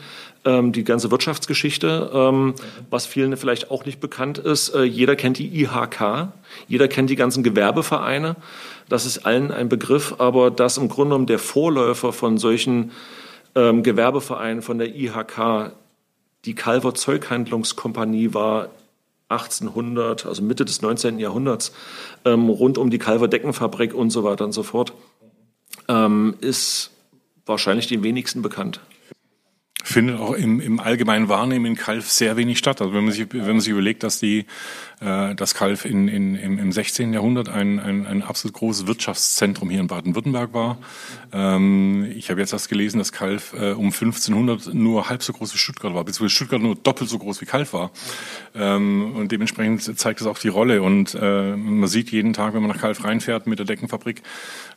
ähm, 0.44 0.74
die 0.74 0.84
ganze 0.84 1.10
Wirtschaftsgeschichte, 1.10 2.12
ähm, 2.14 2.48
mhm. 2.48 2.54
was 2.90 3.06
vielen 3.06 3.38
vielleicht 3.38 3.72
auch 3.72 3.86
nicht 3.86 4.02
bekannt 4.02 4.40
ist. 4.40 4.76
Äh, 4.76 4.84
jeder 4.84 5.16
kennt 5.16 5.38
die 5.38 5.62
IHK, 5.62 6.34
jeder 6.68 6.90
kennt 6.90 7.10
die 7.10 7.16
ganzen 7.16 7.44
Gewerbevereine. 7.44 8.36
Das 8.90 9.06
ist 9.06 9.20
allen 9.20 9.52
ein 9.52 9.70
Begriff, 9.70 10.16
aber 10.18 10.52
dass 10.52 10.78
im 10.78 10.90
Grunde 10.90 11.12
genommen 11.12 11.26
der 11.28 11.40
Vorläufer 11.40 12.12
von 12.12 12.38
solchen 12.38 12.92
ähm, 13.56 13.84
Gewerbevereinen 13.84 14.62
von 14.62 14.80
der 14.80 14.96
IHK 14.96 15.74
die 16.46 16.56
Calver 16.56 16.96
Zeughandlungskompanie 16.96 18.34
war 18.34 18.70
1800, 19.30 20.26
also 20.26 20.42
Mitte 20.42 20.66
des 20.66 20.82
19. 20.82 21.20
Jahrhunderts, 21.20 21.72
ähm, 22.26 22.50
rund 22.50 22.78
um 22.78 22.90
die 22.90 22.98
Calver 22.98 23.28
Deckenfabrik 23.28 23.94
und 23.94 24.10
so 24.10 24.24
weiter 24.24 24.46
und 24.46 24.54
so 24.54 24.64
fort, 24.64 24.94
ähm, 25.88 26.36
ist 26.42 26.92
wahrscheinlich 27.46 27.88
den 27.88 28.04
wenigsten 28.04 28.42
bekannt. 28.42 28.80
Findet 29.90 30.20
auch 30.20 30.34
im, 30.34 30.62
im 30.62 30.80
allgemeinen 30.80 31.30
Wahrnehmen 31.30 31.66
in 31.66 31.76
Kalf 31.76 32.10
sehr 32.10 32.38
wenig 32.38 32.58
statt. 32.58 32.82
Also 32.82 32.94
wenn 32.94 33.06
man 33.06 33.14
sich, 33.14 33.28
wenn 33.34 33.46
man 33.46 33.60
sich 33.60 33.72
überlegt, 33.72 34.04
dass 34.04 34.20
die 34.20 34.46
äh, 35.02 35.34
das 35.36 35.56
Kalf 35.56 35.86
in, 35.86 36.08
in, 36.08 36.36
im, 36.36 36.60
im 36.60 36.72
16. 36.72 37.14
Jahrhundert 37.14 37.50
ein, 37.50 37.80
ein, 37.80 38.06
ein 38.06 38.22
absolut 38.22 38.56
großes 38.56 38.86
Wirtschaftszentrum 38.88 39.70
hier 39.70 39.80
in 39.80 39.88
Baden-Württemberg 39.88 40.54
war. 40.54 40.78
Ähm, 41.32 42.12
ich 42.16 42.30
habe 42.30 42.40
jetzt 42.40 42.54
erst 42.54 42.70
gelesen, 42.70 43.00
dass 43.00 43.12
Kalf 43.12 43.54
äh, 43.54 43.72
um 43.72 43.88
1500 43.88 44.74
nur 44.74 45.10
halb 45.10 45.24
so 45.24 45.34
groß 45.34 45.54
wie 45.54 45.58
Stuttgart 45.58 45.94
war, 45.94 46.04
beziehungsweise 46.04 46.36
Stuttgart 46.36 46.62
nur 46.62 46.76
doppelt 46.76 47.10
so 47.10 47.18
groß 47.18 47.42
wie 47.42 47.46
Kalf 47.46 47.74
war. 47.74 47.92
Ähm, 48.56 49.16
und 49.16 49.32
dementsprechend 49.32 49.98
zeigt 49.98 50.22
das 50.22 50.28
auch 50.28 50.38
die 50.38 50.50
Rolle. 50.50 50.82
Und 50.82 51.18
äh, 51.20 51.56
man 51.56 51.88
sieht 51.88 52.12
jeden 52.12 52.34
Tag, 52.34 52.54
wenn 52.54 52.62
man 52.62 52.72
nach 52.72 52.80
Kalf 52.80 53.04
reinfährt 53.04 53.48
mit 53.48 53.60
der 53.60 53.66
Deckenfabrik, 53.66 54.22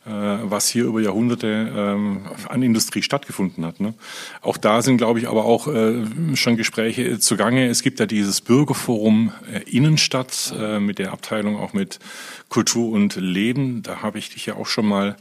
äh, 0.05 0.09
was 0.09 0.67
hier 0.69 0.85
über 0.85 1.01
Jahrhunderte 1.01 1.71
ähm, 1.75 2.21
an 2.47 2.63
Industrie 2.63 3.01
stattgefunden 3.01 3.65
hat. 3.65 3.79
Ne? 3.79 3.93
Auch 4.41 4.57
da 4.57 4.81
sind, 4.81 5.02
glaube 5.03 5.19
ich, 5.19 5.27
aber 5.27 5.43
auch 5.43 5.67
äh, 5.67 6.05
schon 6.35 6.55
Gespräche 6.55 7.19
zugange. 7.19 7.67
Es 7.67 7.81
gibt 7.81 7.99
ja 7.99 8.05
dieses 8.05 8.39
Bürgerforum 8.39 9.33
äh, 9.51 9.69
Innenstadt 9.69 10.55
äh, 10.57 10.79
mit 10.79 10.97
der 10.97 11.11
Abteilung 11.11 11.57
auch 11.57 11.73
mit 11.73 11.99
Kultur 12.47 12.89
und 12.93 13.17
Leben. 13.17 13.83
Da 13.83 14.01
habe 14.01 14.17
ich 14.17 14.29
dich 14.29 14.45
ja 14.45 14.55
auch 14.55 14.65
schon 14.65 14.87
mal 14.87 15.17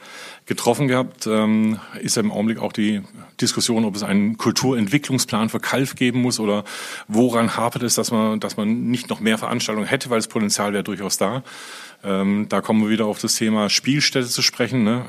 getroffen 0.47 0.87
gehabt. 0.87 1.27
Ähm, 1.27 1.81
ist 2.01 2.15
ja 2.15 2.23
im 2.23 2.31
Augenblick 2.31 2.61
auch 2.61 2.73
die 2.73 3.01
Diskussion, 3.41 3.85
ob 3.85 3.97
es 3.97 4.05
einen 4.05 4.39
Kulturentwicklungsplan 4.39 5.49
für 5.49 5.59
Kalf 5.59 5.97
geben 5.97 6.23
muss 6.23 6.39
oder 6.39 6.63
woran 7.09 7.57
hapert 7.57 7.83
es, 7.83 7.97
dass 7.97 8.13
man, 8.13 8.39
dass 8.39 8.57
man 8.57 8.89
nicht 8.89 9.11
noch 9.11 9.19
mehr 9.19 9.37
Veranstaltungen 9.37 9.89
hätte, 9.89 10.11
weil 10.11 10.19
das 10.19 10.29
Potenzial 10.29 10.73
wäre 10.73 10.85
durchaus 10.85 11.19
da. 11.19 11.43
Ähm, 12.05 12.47
da 12.49 12.61
kommen 12.61 12.83
wir 12.83 12.89
wieder 12.89 13.07
auf 13.07 13.19
das 13.19 13.35
Thema 13.35 13.69
Spielstätte 13.69 14.29
zu 14.29 14.43
sprechen. 14.43 14.85
Ne? 14.85 15.07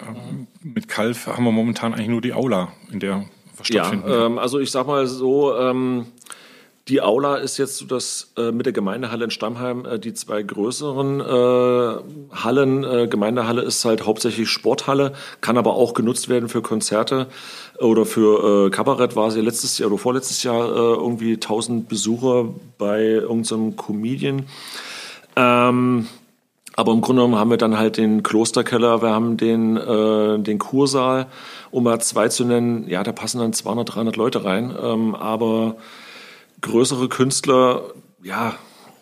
Mit 0.63 0.87
Kalf 0.87 1.27
haben 1.27 1.43
wir 1.43 1.51
momentan 1.51 1.93
eigentlich 1.93 2.07
nur 2.07 2.21
die 2.21 2.33
Aula, 2.33 2.71
in 2.91 2.99
der 2.99 3.25
stattfinden 3.65 4.09
Ja, 4.09 4.25
ähm, 4.25 4.39
also 4.39 4.59
ich 4.59 4.71
sag 4.71 4.87
mal 4.87 5.07
so, 5.07 5.55
ähm, 5.57 6.07
die 6.89 7.01
Aula 7.01 7.37
ist 7.37 7.57
jetzt 7.57 7.77
so 7.77 7.85
das 7.85 8.33
äh, 8.37 8.51
mit 8.51 8.65
der 8.65 8.73
Gemeindehalle 8.73 9.23
in 9.25 9.31
Stammheim 9.31 9.85
äh, 9.85 9.99
die 9.99 10.13
zwei 10.13 10.43
größeren 10.43 11.21
äh, 11.21 12.35
Hallen. 12.35 12.83
Äh, 12.83 13.07
Gemeindehalle 13.07 13.61
ist 13.61 13.85
halt 13.85 14.05
hauptsächlich 14.05 14.49
Sporthalle, 14.49 15.13
kann 15.39 15.57
aber 15.57 15.75
auch 15.75 15.93
genutzt 15.93 16.27
werden 16.27 16.49
für 16.49 16.61
Konzerte 16.61 17.27
oder 17.79 18.05
für 18.05 18.67
äh, 18.67 18.69
Kabarett 18.69 19.15
war 19.15 19.31
sie 19.31 19.39
letztes 19.39 19.77
Jahr 19.77 19.89
oder 19.91 19.97
vorletztes 19.97 20.43
Jahr 20.43 20.67
äh, 20.67 20.95
irgendwie 20.95 21.33
1000 21.35 21.87
Besucher 21.87 22.49
bei 22.77 23.01
irgendeinem 23.01 23.77
Comedian. 23.77 24.45
Ähm, 25.37 26.07
aber 26.75 26.91
im 26.91 27.01
Grunde 27.01 27.21
genommen 27.21 27.39
haben 27.39 27.51
wir 27.51 27.57
dann 27.57 27.77
halt 27.77 27.97
den 27.97 28.23
Klosterkeller, 28.23 29.01
wir 29.01 29.09
haben 29.09 29.37
den, 29.37 29.77
äh, 29.77 30.39
den 30.39 30.57
Kursaal, 30.57 31.27
um 31.69 31.83
mal 31.83 31.99
zwei 32.01 32.29
zu 32.29 32.45
nennen. 32.45 32.87
Ja, 32.87 33.03
da 33.03 33.11
passen 33.11 33.39
dann 33.39 33.53
200, 33.53 33.95
300 33.95 34.15
Leute 34.15 34.43
rein. 34.43 34.73
Ähm, 34.81 35.13
aber 35.13 35.75
größere 36.61 37.09
Künstler, 37.09 37.83
ja, 38.23 38.55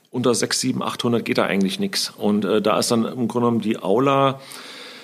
unter 0.09 0.35
6, 0.35 0.59
7, 0.59 0.83
800 0.83 1.23
geht 1.23 1.37
da 1.37 1.45
eigentlich 1.45 1.79
nichts. 1.79 2.11
Und 2.17 2.43
äh, 2.43 2.61
da 2.61 2.77
ist 2.77 2.91
dann 2.91 3.05
im 3.05 3.29
Grunde 3.29 3.47
genommen 3.47 3.61
die 3.61 3.81
Aula 3.81 4.41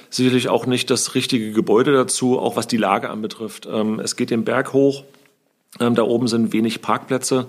sicherlich 0.09 0.49
auch 0.49 0.65
nicht 0.65 0.89
das 0.89 1.15
richtige 1.15 1.51
Gebäude 1.51 1.93
dazu, 1.93 2.37
auch 2.39 2.57
was 2.57 2.67
die 2.67 2.77
Lage 2.77 3.09
anbetrifft. 3.09 3.67
Ähm, 3.71 4.01
es 4.01 4.17
geht 4.17 4.29
den 4.29 4.43
Berg 4.43 4.73
hoch, 4.73 5.03
ähm, 5.79 5.95
da 5.95 6.03
oben 6.03 6.27
sind 6.27 6.51
wenig 6.51 6.81
Parkplätze. 6.81 7.47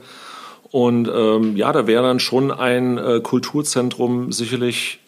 Und 0.70 1.10
ähm, 1.12 1.56
ja, 1.56 1.72
da 1.72 1.87
wäre 1.88 2.02
dann 2.02 2.20
schon 2.20 2.52
ein 2.52 2.98
äh, 2.98 3.20
Kulturzentrum 3.20 4.32
sicherlich 4.32 5.00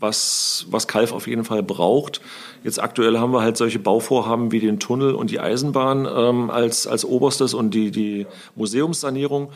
was, 0.00 0.66
was 0.70 0.86
Kalf 0.86 1.12
auf 1.12 1.26
jeden 1.26 1.44
Fall 1.44 1.62
braucht. 1.62 2.20
Jetzt 2.62 2.80
aktuell 2.82 3.18
haben 3.18 3.32
wir 3.32 3.42
halt 3.42 3.56
solche 3.56 3.78
Bauvorhaben 3.78 4.52
wie 4.52 4.60
den 4.60 4.78
Tunnel 4.78 5.14
und 5.14 5.30
die 5.30 5.40
Eisenbahn 5.40 6.06
ähm, 6.10 6.50
als, 6.50 6.86
als 6.86 7.04
oberstes 7.04 7.54
und 7.54 7.74
die, 7.74 7.90
die 7.90 8.26
Museumssanierung. 8.54 9.50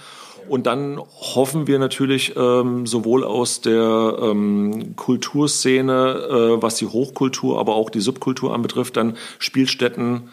Und 0.48 0.66
dann 0.66 0.98
hoffen 0.98 1.68
wir 1.68 1.78
natürlich 1.78 2.34
ähm, 2.36 2.86
sowohl 2.86 3.22
aus 3.22 3.60
der 3.60 4.18
ähm, 4.20 4.96
Kulturszene, 4.96 5.92
äh, 5.92 6.62
was 6.62 6.76
die 6.76 6.86
Hochkultur, 6.86 7.60
aber 7.60 7.76
auch 7.76 7.90
die 7.90 8.00
Subkultur 8.00 8.52
anbetrifft, 8.52 8.96
dann 8.96 9.16
Spielstätten 9.38 10.30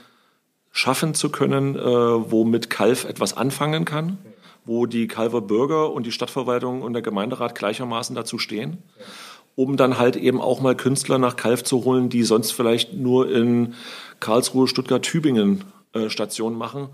schaffen 0.72 1.13
zu 1.13 1.30
können, 1.30 1.75
äh, 1.75 1.82
womit 1.82 2.72
Kalf 2.72 3.06
etwas 3.06 3.38
anfangen 3.38 3.86
kann, 3.86 4.18
wo 4.66 4.88
die 4.88 5.08
Kalver 5.08 5.42
Bürger 5.42 5.92
und 5.92 6.08
die 6.08 6.12
Stadtverwaltung 6.12 6.82
und 6.82 6.94
der 6.94 7.01
Gemeinderat 7.04 7.54
gleichermaßen 7.54 8.16
dazu 8.16 8.39
stehen 8.39 8.80
um 9.60 9.75
dann 9.75 9.98
halt 9.98 10.16
eben 10.16 10.39
auch 10.39 10.62
mal 10.62 10.74
Künstler 10.74 11.18
nach 11.18 11.36
Kalf 11.36 11.66
zu 11.66 11.84
holen, 11.84 12.08
die 12.08 12.24
sonst 12.24 12.51
vielleicht 12.51 12.94
nur 12.94 13.30
in 13.30 13.74
Karlsruhe, 14.22 14.70
Stuttgart, 14.70 15.04
Tübingen 15.04 15.66
äh, 15.92 16.10
Stationen 16.10 16.58
machen. 16.58 16.88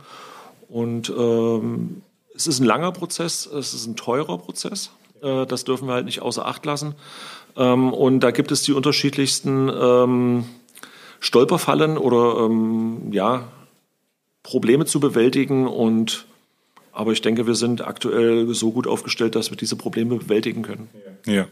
Und 0.67 1.13
ähm, 1.15 2.01
es 2.33 2.47
ist 2.47 2.59
ein 2.59 2.65
langer 2.65 2.91
Prozess, 2.91 3.45
es 3.45 3.75
ist 3.75 3.85
ein 3.85 3.95
teurer 3.95 4.39
Prozess. 4.39 4.89
Äh, 5.21 5.45
das 5.45 5.63
dürfen 5.63 5.87
wir 5.87 5.93
halt 5.93 6.05
nicht 6.05 6.23
außer 6.23 6.43
Acht 6.47 6.65
lassen. 6.65 6.95
Ähm, 7.55 7.93
und 7.93 8.21
da 8.21 8.31
gibt 8.31 8.51
es 8.51 8.63
die 8.63 8.73
unterschiedlichsten 8.73 9.69
ähm, 9.69 10.45
Stolperfallen 11.19 11.99
oder 11.99 12.45
ähm, 12.45 13.11
ja, 13.11 13.47
Probleme 14.41 14.87
zu 14.87 14.99
bewältigen. 14.99 15.67
Und 15.67 16.25
aber 16.91 17.11
ich 17.11 17.21
denke, 17.21 17.45
wir 17.45 17.55
sind 17.55 17.85
aktuell 17.85 18.51
so 18.55 18.71
gut 18.71 18.87
aufgestellt, 18.87 19.35
dass 19.35 19.51
wir 19.51 19.57
diese 19.57 19.75
Probleme 19.75 20.15
bewältigen 20.15 20.63
können. 20.63 20.89
Ja. 21.27 21.45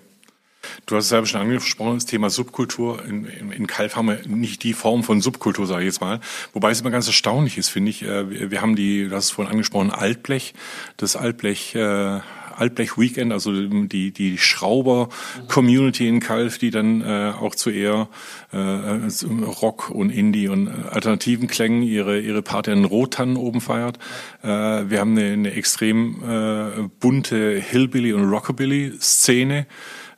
Du 0.86 0.95
hast 0.95 1.05
es 1.05 1.09
selber 1.09 1.27
schon 1.27 1.41
angesprochen, 1.41 1.95
das 1.95 2.05
Thema 2.05 2.29
Subkultur. 2.29 3.03
In, 3.05 3.25
in, 3.25 3.51
in 3.51 3.67
Kalf 3.67 3.95
haben 3.95 4.07
wir 4.07 4.19
nicht 4.27 4.63
die 4.63 4.73
Form 4.73 5.03
von 5.03 5.21
Subkultur, 5.21 5.65
sage 5.67 5.81
ich 5.81 5.88
jetzt 5.88 6.01
mal. 6.01 6.19
Wobei 6.53 6.71
es 6.71 6.81
immer 6.81 6.91
ganz 6.91 7.07
erstaunlich 7.07 7.57
ist, 7.57 7.69
finde 7.69 7.91
ich. 7.91 8.03
Äh, 8.03 8.51
wir 8.51 8.62
haben 8.62 8.75
die, 8.75 9.09
du 9.09 9.15
hast 9.15 9.25
es 9.25 9.31
vorhin 9.31 9.51
angesprochen, 9.51 9.91
Altblech. 9.91 10.53
Das 10.97 11.15
Altblech, 11.15 11.75
äh, 11.75 12.19
Altblech 12.55 12.97
Weekend, 12.97 13.33
also 13.33 13.51
die, 13.51 14.12
die 14.12 14.38
Schrauber-Community 14.38 16.07
in 16.07 16.19
Kalf, 16.19 16.57
die 16.57 16.71
dann 16.71 17.01
äh, 17.01 17.33
auch 17.39 17.55
zu 17.55 17.69
eher 17.69 18.09
äh, 18.51 18.57
Rock 18.57 19.89
und 19.89 20.09
Indie 20.09 20.47
und 20.47 20.67
alternativen 20.67 21.47
Klängen 21.47 21.83
ihre, 21.83 22.19
ihre 22.19 22.41
Party 22.41 22.71
in 22.71 22.86
Rotannen 22.86 23.38
oben 23.38 23.62
feiert. 23.62 23.97
Äh, 24.43 24.47
wir 24.47 24.99
haben 24.99 25.17
eine, 25.17 25.33
eine 25.33 25.51
extrem 25.53 26.21
äh, 26.23 26.88
bunte 26.99 27.59
Hillbilly- 27.59 28.13
und 28.13 28.29
Rockabilly-Szene 28.29 29.65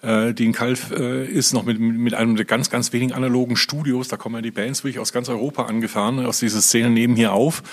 äh, 0.01 0.33
die 0.33 0.45
in 0.45 0.53
Kalf 0.53 0.91
äh, 0.91 1.25
ist, 1.25 1.53
noch 1.53 1.65
mit, 1.65 1.79
mit 1.79 2.13
einem 2.13 2.35
der 2.35 2.45
ganz, 2.45 2.69
ganz 2.69 2.93
wenigen 2.93 3.13
analogen 3.13 3.55
Studios. 3.55 4.07
Da 4.07 4.17
kommen 4.17 4.35
ja 4.35 4.41
die 4.41 4.51
Bands 4.51 4.83
wirklich 4.83 4.99
aus 4.99 5.13
ganz 5.13 5.29
Europa 5.29 5.63
angefahren, 5.63 6.25
aus 6.25 6.39
dieser 6.39 6.61
Szene 6.61 6.89
nehmen 6.89 7.15
hier 7.15 7.33
auf. 7.33 7.63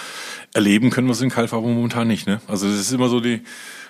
Erleben 0.54 0.90
können 0.90 1.08
wir 1.08 1.12
es 1.12 1.20
in 1.20 1.30
Kalf 1.30 1.52
aber 1.52 1.66
momentan 1.66 2.08
nicht. 2.08 2.26
Ne? 2.26 2.40
Also 2.48 2.68
das 2.68 2.80
ist 2.80 2.92
immer 2.92 3.08
so 3.08 3.20
die 3.20 3.42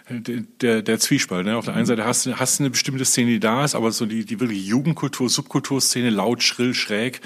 der, 0.08 0.82
der 0.82 0.98
Zwiespalt. 0.98 1.46
Ne? 1.46 1.56
Auf 1.56 1.64
der 1.64 1.74
einen 1.74 1.86
Seite 1.86 2.04
hast 2.04 2.26
du 2.26 2.34
hast 2.34 2.60
eine 2.60 2.70
bestimmte 2.70 3.04
Szene, 3.04 3.30
die 3.30 3.40
da 3.40 3.64
ist, 3.64 3.74
aber 3.74 3.92
so 3.92 4.06
die, 4.06 4.24
die 4.24 4.40
wirklich 4.40 4.66
Jugendkultur, 4.66 5.28
Subkulturszene, 5.28 6.10
laut, 6.10 6.42
schrill, 6.42 6.74
schräg, 6.74 7.20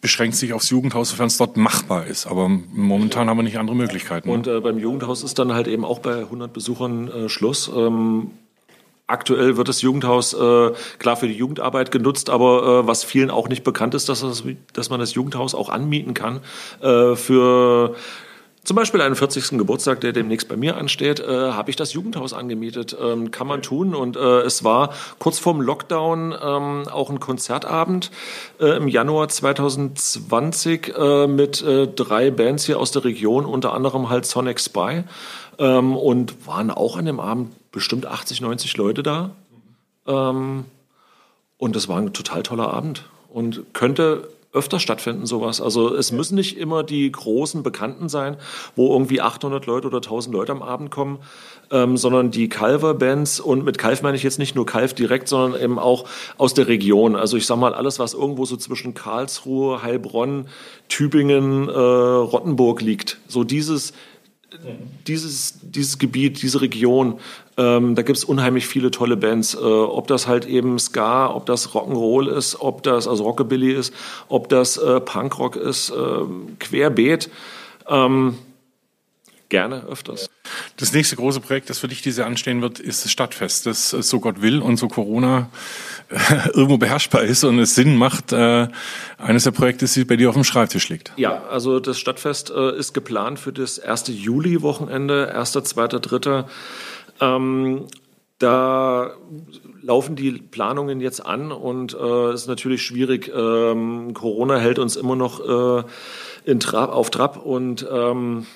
beschränkt 0.00 0.36
sich 0.36 0.52
aufs 0.52 0.70
Jugendhaus, 0.70 1.10
sofern 1.10 1.26
es 1.26 1.38
dort 1.38 1.56
machbar 1.56 2.06
ist. 2.06 2.26
Aber 2.26 2.48
momentan 2.48 3.28
haben 3.28 3.38
wir 3.38 3.42
nicht 3.42 3.58
andere 3.58 3.76
Möglichkeiten. 3.76 4.28
Ne? 4.28 4.34
Und 4.34 4.46
äh, 4.46 4.60
beim 4.60 4.78
Jugendhaus 4.78 5.22
ist 5.22 5.38
dann 5.38 5.52
halt 5.52 5.68
eben 5.68 5.84
auch 5.84 6.00
bei 6.00 6.18
100 6.18 6.52
Besuchern 6.52 7.08
äh, 7.08 7.28
Schluss. 7.28 7.70
Ähm 7.74 8.30
Aktuell 9.08 9.56
wird 9.56 9.68
das 9.68 9.82
Jugendhaus 9.82 10.34
äh, 10.34 10.70
klar 10.98 11.16
für 11.16 11.28
die 11.28 11.34
Jugendarbeit 11.34 11.90
genutzt, 11.90 12.28
aber 12.30 12.82
äh, 12.82 12.86
was 12.86 13.04
vielen 13.04 13.30
auch 13.30 13.48
nicht 13.48 13.64
bekannt 13.64 13.94
ist, 13.94 14.08
dass, 14.08 14.20
das, 14.20 14.44
dass 14.74 14.90
man 14.90 15.00
das 15.00 15.14
Jugendhaus 15.14 15.54
auch 15.54 15.70
anmieten 15.70 16.14
kann 16.14 16.40
äh, 16.82 17.16
für 17.16 17.96
zum 18.68 18.74
Beispiel 18.76 19.00
einen 19.00 19.16
40. 19.16 19.56
Geburtstag, 19.56 20.02
der 20.02 20.12
demnächst 20.12 20.46
bei 20.46 20.54
mir 20.54 20.76
ansteht, 20.76 21.20
äh, 21.20 21.52
habe 21.52 21.70
ich 21.70 21.76
das 21.76 21.94
Jugendhaus 21.94 22.34
angemietet. 22.34 22.94
Ähm, 23.02 23.30
kann 23.30 23.46
man 23.46 23.62
tun. 23.62 23.94
Und 23.94 24.18
äh, 24.18 24.40
es 24.40 24.62
war 24.62 24.92
kurz 25.18 25.38
vorm 25.38 25.62
Lockdown 25.62 26.34
ähm, 26.38 26.82
auch 26.86 27.08
ein 27.08 27.18
Konzertabend 27.18 28.10
äh, 28.60 28.76
im 28.76 28.86
Januar 28.86 29.30
2020 29.30 30.94
äh, 30.94 31.26
mit 31.26 31.62
äh, 31.62 31.86
drei 31.86 32.30
Bands 32.30 32.66
hier 32.66 32.78
aus 32.78 32.90
der 32.90 33.04
Region, 33.04 33.46
unter 33.46 33.72
anderem 33.72 34.10
halt 34.10 34.26
Sonic 34.26 34.60
Spy. 34.60 35.04
Ähm, 35.58 35.96
und 35.96 36.46
waren 36.46 36.70
auch 36.70 36.98
an 36.98 37.06
dem 37.06 37.20
Abend 37.20 37.52
bestimmt 37.72 38.06
80, 38.06 38.40
90 38.40 38.76
Leute 38.76 39.02
da. 39.02 39.30
Ähm, 40.06 40.64
und 41.56 41.76
das 41.76 41.88
war 41.88 41.98
ein 41.98 42.12
total 42.12 42.42
toller 42.42 42.72
Abend. 42.72 43.04
Und 43.28 43.74
könnte 43.74 44.28
öfter 44.52 44.80
stattfinden, 44.80 45.26
sowas. 45.26 45.60
Also 45.60 45.94
es 45.94 46.10
müssen 46.10 46.34
nicht 46.34 46.56
immer 46.56 46.82
die 46.82 47.10
großen 47.12 47.62
Bekannten 47.62 48.08
sein, 48.08 48.36
wo 48.76 48.92
irgendwie 48.92 49.20
800 49.20 49.66
Leute 49.66 49.88
oder 49.88 49.98
1000 49.98 50.34
Leute 50.34 50.52
am 50.52 50.62
Abend 50.62 50.90
kommen, 50.90 51.18
ähm, 51.70 51.98
sondern 51.98 52.30
die 52.30 52.48
Calver-Bands 52.48 53.40
und 53.40 53.64
mit 53.64 53.76
Kalf 53.76 54.02
meine 54.02 54.16
ich 54.16 54.22
jetzt 54.22 54.38
nicht 54.38 54.54
nur 54.54 54.64
Kalf 54.64 54.94
direkt, 54.94 55.28
sondern 55.28 55.60
eben 55.60 55.78
auch 55.78 56.06
aus 56.38 56.54
der 56.54 56.66
Region. 56.66 57.14
Also 57.14 57.36
ich 57.36 57.46
sag 57.46 57.58
mal 57.58 57.74
alles, 57.74 57.98
was 57.98 58.14
irgendwo 58.14 58.46
so 58.46 58.56
zwischen 58.56 58.94
Karlsruhe, 58.94 59.82
Heilbronn, 59.82 60.48
Tübingen, 60.88 61.68
äh, 61.68 61.72
Rottenburg 61.72 62.80
liegt. 62.80 63.18
So 63.28 63.44
dieses 63.44 63.92
dieses, 65.06 65.58
dieses 65.62 65.98
Gebiet, 65.98 66.42
diese 66.42 66.60
Region, 66.60 67.20
ähm, 67.56 67.94
da 67.94 68.02
gibt 68.02 68.18
es 68.18 68.24
unheimlich 68.24 68.66
viele 68.66 68.90
tolle 68.90 69.16
Bands. 69.16 69.54
Äh, 69.54 69.58
ob 69.58 70.06
das 70.06 70.26
halt 70.26 70.46
eben 70.46 70.78
Ska, 70.78 71.34
ob 71.34 71.46
das 71.46 71.70
Rock'n'Roll 71.70 72.28
ist, 72.28 72.60
ob 72.60 72.82
das 72.82 73.06
also 73.06 73.24
Rockabilly 73.24 73.72
ist, 73.72 73.92
ob 74.28 74.48
das 74.48 74.76
äh, 74.76 75.00
Punkrock 75.00 75.56
ist, 75.56 75.90
äh, 75.90 75.94
querbeet. 76.58 77.30
Ähm, 77.88 78.38
gerne 79.48 79.84
öfters. 79.86 80.28
Das 80.78 80.92
nächste 80.92 81.16
große 81.16 81.40
Projekt, 81.40 81.70
das 81.70 81.80
für 81.80 81.88
dich 81.88 82.02
diese 82.02 82.24
anstehen 82.24 82.62
wird, 82.62 82.78
ist 82.78 83.04
das 83.04 83.10
Stadtfest, 83.10 83.66
das 83.66 83.90
so 83.90 84.20
Gott 84.20 84.40
will 84.42 84.62
und 84.62 84.76
so 84.76 84.86
Corona 84.86 85.50
äh, 86.08 86.48
irgendwo 86.54 86.78
beherrschbar 86.78 87.22
ist 87.24 87.42
und 87.42 87.58
es 87.58 87.74
Sinn 87.74 87.96
macht, 87.96 88.32
äh, 88.32 88.68
eines 89.18 89.42
der 89.42 89.50
Projekte, 89.50 89.86
das 89.86 89.98
bei 90.06 90.14
dir 90.14 90.28
auf 90.28 90.36
dem 90.36 90.44
Schreibtisch 90.44 90.88
liegt. 90.88 91.12
Ja, 91.16 91.42
also 91.50 91.80
das 91.80 91.98
Stadtfest 91.98 92.50
äh, 92.50 92.76
ist 92.76 92.94
geplant 92.94 93.40
für 93.40 93.52
das 93.52 93.78
erste 93.78 94.12
Juli-Wochenende, 94.12 95.34
1., 95.34 95.52
2., 95.52 95.88
3. 95.88 96.44
Ähm, 97.20 97.86
da 98.38 99.14
laufen 99.82 100.14
die 100.14 100.30
Planungen 100.30 101.00
jetzt 101.00 101.26
an 101.26 101.50
und 101.50 101.92
es 101.92 102.00
äh, 102.00 102.34
ist 102.34 102.46
natürlich 102.46 102.82
schwierig. 102.82 103.32
Ähm, 103.34 104.14
Corona 104.14 104.58
hält 104.58 104.78
uns 104.78 104.94
immer 104.94 105.16
noch 105.16 105.40
äh, 105.40 105.82
in 106.44 106.60
Trab, 106.60 106.92
auf 106.92 107.10
Trab 107.10 107.44
und 107.44 107.84
ähm, 107.90 108.46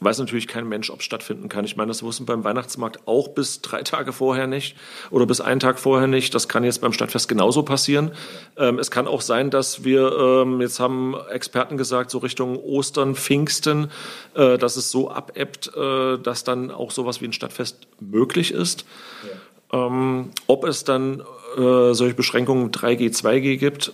weiß 0.00 0.18
natürlich 0.18 0.48
kein 0.48 0.68
Mensch, 0.68 0.90
ob 0.90 1.00
es 1.00 1.04
stattfinden 1.04 1.48
kann. 1.48 1.64
Ich 1.64 1.76
meine, 1.76 1.88
das 1.88 2.02
wussten 2.02 2.26
beim 2.26 2.44
Weihnachtsmarkt 2.44 3.06
auch 3.06 3.28
bis 3.28 3.62
drei 3.62 3.82
Tage 3.82 4.12
vorher 4.12 4.46
nicht 4.46 4.76
oder 5.10 5.26
bis 5.26 5.40
einen 5.40 5.60
Tag 5.60 5.78
vorher 5.78 6.06
nicht. 6.06 6.34
Das 6.34 6.48
kann 6.48 6.64
jetzt 6.64 6.80
beim 6.80 6.92
Stadtfest 6.92 7.28
genauso 7.28 7.62
passieren. 7.62 8.12
Ähm, 8.56 8.78
es 8.78 8.90
kann 8.90 9.06
auch 9.06 9.20
sein, 9.20 9.50
dass 9.50 9.84
wir, 9.84 10.12
ähm, 10.18 10.60
jetzt 10.60 10.80
haben 10.80 11.14
Experten 11.30 11.76
gesagt, 11.76 12.10
so 12.10 12.18
Richtung 12.18 12.56
Ostern, 12.56 13.14
Pfingsten, 13.14 13.90
äh, 14.34 14.58
dass 14.58 14.76
es 14.76 14.90
so 14.90 15.10
abebbt, 15.10 15.72
äh, 15.76 16.18
dass 16.18 16.44
dann 16.44 16.70
auch 16.70 16.90
sowas 16.90 17.20
wie 17.20 17.26
ein 17.26 17.32
Stadtfest 17.32 17.86
möglich 18.00 18.52
ist. 18.52 18.84
Ja. 19.72 19.86
Ähm, 19.86 20.30
ob 20.46 20.64
es 20.64 20.84
dann 20.84 21.22
äh, 21.56 21.94
solche 21.94 22.14
Beschränkungen 22.14 22.70
3G, 22.70 23.10
2G 23.10 23.56
gibt 23.56 23.92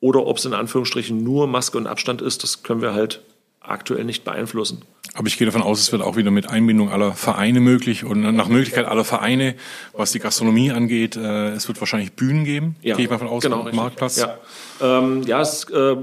oder 0.00 0.26
ob 0.26 0.38
es 0.38 0.44
in 0.44 0.54
Anführungsstrichen 0.54 1.22
nur 1.22 1.46
Maske 1.46 1.78
und 1.78 1.86
Abstand 1.86 2.22
ist, 2.22 2.42
das 2.42 2.62
können 2.62 2.82
wir 2.82 2.94
halt 2.94 3.22
aktuell 3.68 4.04
nicht 4.04 4.24
beeinflussen. 4.24 4.82
Aber 5.14 5.28
ich 5.28 5.38
gehe 5.38 5.46
davon 5.46 5.62
aus, 5.62 5.80
es 5.80 5.92
wird 5.92 6.02
auch 6.02 6.16
wieder 6.16 6.30
mit 6.30 6.50
Einbindung 6.50 6.90
aller 6.90 7.12
Vereine 7.12 7.60
möglich 7.60 8.04
und 8.04 8.20
nach 8.20 8.48
Möglichkeit 8.48 8.86
aller 8.86 9.04
Vereine, 9.04 9.54
was 9.94 10.12
die 10.12 10.18
Gastronomie 10.18 10.72
angeht. 10.72 11.16
Äh, 11.16 11.50
es 11.50 11.68
wird 11.68 11.80
wahrscheinlich 11.80 12.12
Bühnen 12.12 12.44
geben, 12.44 12.76
ja, 12.82 12.96
gehe 12.96 13.06
ich 13.06 13.10
mal 13.10 13.18
von 13.18 13.28
aus, 13.28 13.42
genau, 13.42 13.66
Marktplatz. 13.72 14.18
Ja, 14.18 14.38
ähm, 14.80 15.22
ja 15.22 15.40
es, 15.40 15.70
äh, 15.70 15.96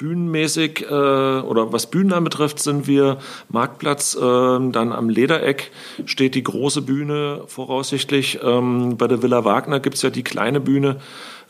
bühnenmäßig 0.00 0.82
äh, 0.82 0.94
oder 0.94 1.72
was 1.72 1.90
Bühnen 1.90 2.12
anbetrifft, 2.12 2.58
sind 2.58 2.86
wir 2.86 3.18
Marktplatz. 3.48 4.14
Äh, 4.14 4.20
dann 4.20 4.92
am 4.92 5.08
Ledereck 5.08 5.70
steht 6.06 6.34
die 6.34 6.42
große 6.42 6.82
Bühne 6.82 7.42
voraussichtlich. 7.46 8.38
Ähm, 8.42 8.96
bei 8.96 9.08
der 9.08 9.22
Villa 9.22 9.44
Wagner 9.44 9.80
gibt's 9.80 10.02
ja 10.02 10.10
die 10.10 10.22
kleine 10.22 10.60
Bühne. 10.60 11.00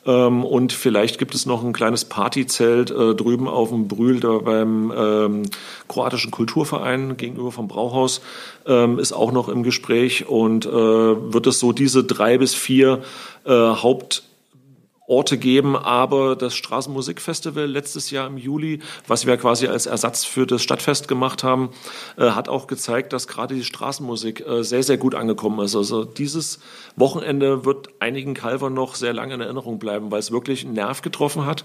Ähm, 0.06 0.44
und 0.44 0.72
vielleicht 0.72 1.18
gibt 1.18 1.34
es 1.34 1.46
noch 1.46 1.62
ein 1.62 1.72
kleines 1.72 2.04
Partyzelt 2.04 2.90
äh, 2.90 3.14
drüben 3.14 3.48
auf 3.48 3.68
dem 3.70 3.88
Brühl 3.88 4.20
da 4.20 4.38
beim 4.38 4.92
ähm, 4.96 5.42
kroatischen 5.88 6.30
Kulturverein 6.30 7.16
gegenüber 7.16 7.52
vom 7.52 7.68
Brauhaus. 7.68 8.20
Ähm, 8.66 8.98
ist 8.98 9.12
auch 9.12 9.32
noch 9.32 9.48
im 9.48 9.62
Gespräch 9.62 10.28
und 10.28 10.66
äh, 10.66 10.70
wird 10.70 11.46
es 11.46 11.58
so 11.58 11.72
diese 11.72 12.04
drei 12.04 12.38
bis 12.38 12.54
vier 12.54 13.02
äh, 13.44 13.50
Haupt 13.50 14.22
Orte 15.10 15.38
geben, 15.38 15.76
aber 15.76 16.36
das 16.36 16.54
Straßenmusikfestival 16.54 17.66
letztes 17.66 18.12
Jahr 18.12 18.28
im 18.28 18.38
Juli, 18.38 18.78
was 19.08 19.26
wir 19.26 19.36
quasi 19.36 19.66
als 19.66 19.86
Ersatz 19.86 20.24
für 20.24 20.46
das 20.46 20.62
Stadtfest 20.62 21.08
gemacht 21.08 21.42
haben, 21.42 21.70
äh, 22.16 22.30
hat 22.30 22.48
auch 22.48 22.68
gezeigt, 22.68 23.12
dass 23.12 23.26
gerade 23.26 23.56
die 23.56 23.64
Straßenmusik 23.64 24.46
äh, 24.46 24.62
sehr, 24.62 24.84
sehr 24.84 24.98
gut 24.98 25.16
angekommen 25.16 25.58
ist. 25.64 25.74
Also 25.74 26.04
dieses 26.04 26.60
Wochenende 26.94 27.64
wird 27.64 27.88
einigen 27.98 28.34
Calvern 28.34 28.72
noch 28.72 28.94
sehr 28.94 29.12
lange 29.12 29.34
in 29.34 29.40
Erinnerung 29.40 29.80
bleiben, 29.80 30.12
weil 30.12 30.20
es 30.20 30.30
wirklich 30.30 30.64
einen 30.64 30.74
Nerv 30.74 31.02
getroffen 31.02 31.44
hat, 31.44 31.64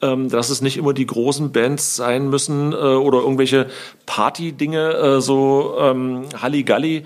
mhm. 0.00 0.06
ähm, 0.06 0.28
dass 0.28 0.50
es 0.50 0.60
nicht 0.60 0.76
immer 0.76 0.92
die 0.92 1.06
großen 1.06 1.52
Bands 1.52 1.94
sein 1.94 2.30
müssen 2.30 2.72
äh, 2.72 2.76
oder 2.76 3.20
irgendwelche 3.20 3.68
Party-Dinge, 4.06 4.92
äh, 4.94 5.20
so 5.20 5.76
ähm, 5.78 6.24
Halligalli, 6.40 7.04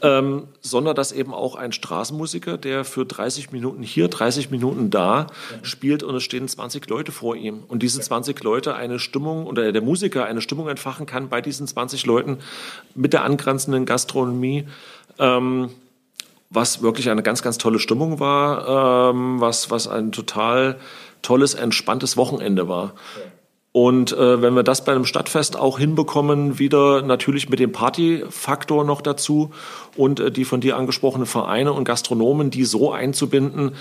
ähm, 0.00 0.44
sondern 0.62 0.96
dass 0.96 1.12
eben 1.12 1.34
auch 1.34 1.54
ein 1.54 1.72
Straßenmusiker, 1.72 2.56
der 2.56 2.84
für 2.84 3.04
30 3.04 3.52
Minuten 3.52 3.82
hier, 3.82 4.08
30 4.08 4.50
Minuten 4.50 4.88
da 4.88 5.17
spielt 5.62 6.02
und 6.02 6.14
es 6.14 6.22
stehen 6.22 6.46
20 6.46 6.88
Leute 6.88 7.12
vor 7.12 7.36
ihm. 7.36 7.64
Und 7.68 7.82
diese 7.82 8.00
20 8.00 8.42
Leute 8.42 8.74
eine 8.74 8.98
Stimmung 8.98 9.46
oder 9.46 9.72
der 9.72 9.82
Musiker 9.82 10.24
eine 10.24 10.40
Stimmung 10.40 10.68
entfachen 10.68 11.06
kann 11.06 11.28
bei 11.28 11.40
diesen 11.40 11.66
20 11.66 12.06
Leuten 12.06 12.38
mit 12.94 13.12
der 13.12 13.24
angrenzenden 13.24 13.86
Gastronomie. 13.86 14.66
Ähm, 15.18 15.70
was 16.50 16.82
wirklich 16.82 17.10
eine 17.10 17.22
ganz, 17.22 17.42
ganz 17.42 17.58
tolle 17.58 17.78
Stimmung 17.78 18.20
war, 18.20 19.10
ähm, 19.10 19.40
was, 19.40 19.70
was 19.70 19.86
ein 19.86 20.12
total 20.12 20.78
tolles, 21.22 21.54
entspanntes 21.54 22.16
Wochenende 22.16 22.68
war. 22.68 22.94
Und 23.70 24.12
äh, 24.12 24.40
wenn 24.40 24.54
wir 24.54 24.62
das 24.62 24.84
bei 24.84 24.92
einem 24.92 25.04
Stadtfest 25.04 25.56
auch 25.58 25.78
hinbekommen, 25.78 26.58
wieder 26.58 27.02
natürlich 27.02 27.50
mit 27.50 27.60
dem 27.60 27.70
Partyfaktor 27.70 28.82
noch 28.82 29.02
dazu 29.02 29.50
und 29.94 30.20
äh, 30.20 30.30
die 30.30 30.46
von 30.46 30.62
dir 30.62 30.78
angesprochenen 30.78 31.26
Vereine 31.26 31.74
und 31.74 31.84
Gastronomen, 31.84 32.50
die 32.50 32.64
so 32.64 32.92
einzubinden, 32.92 33.72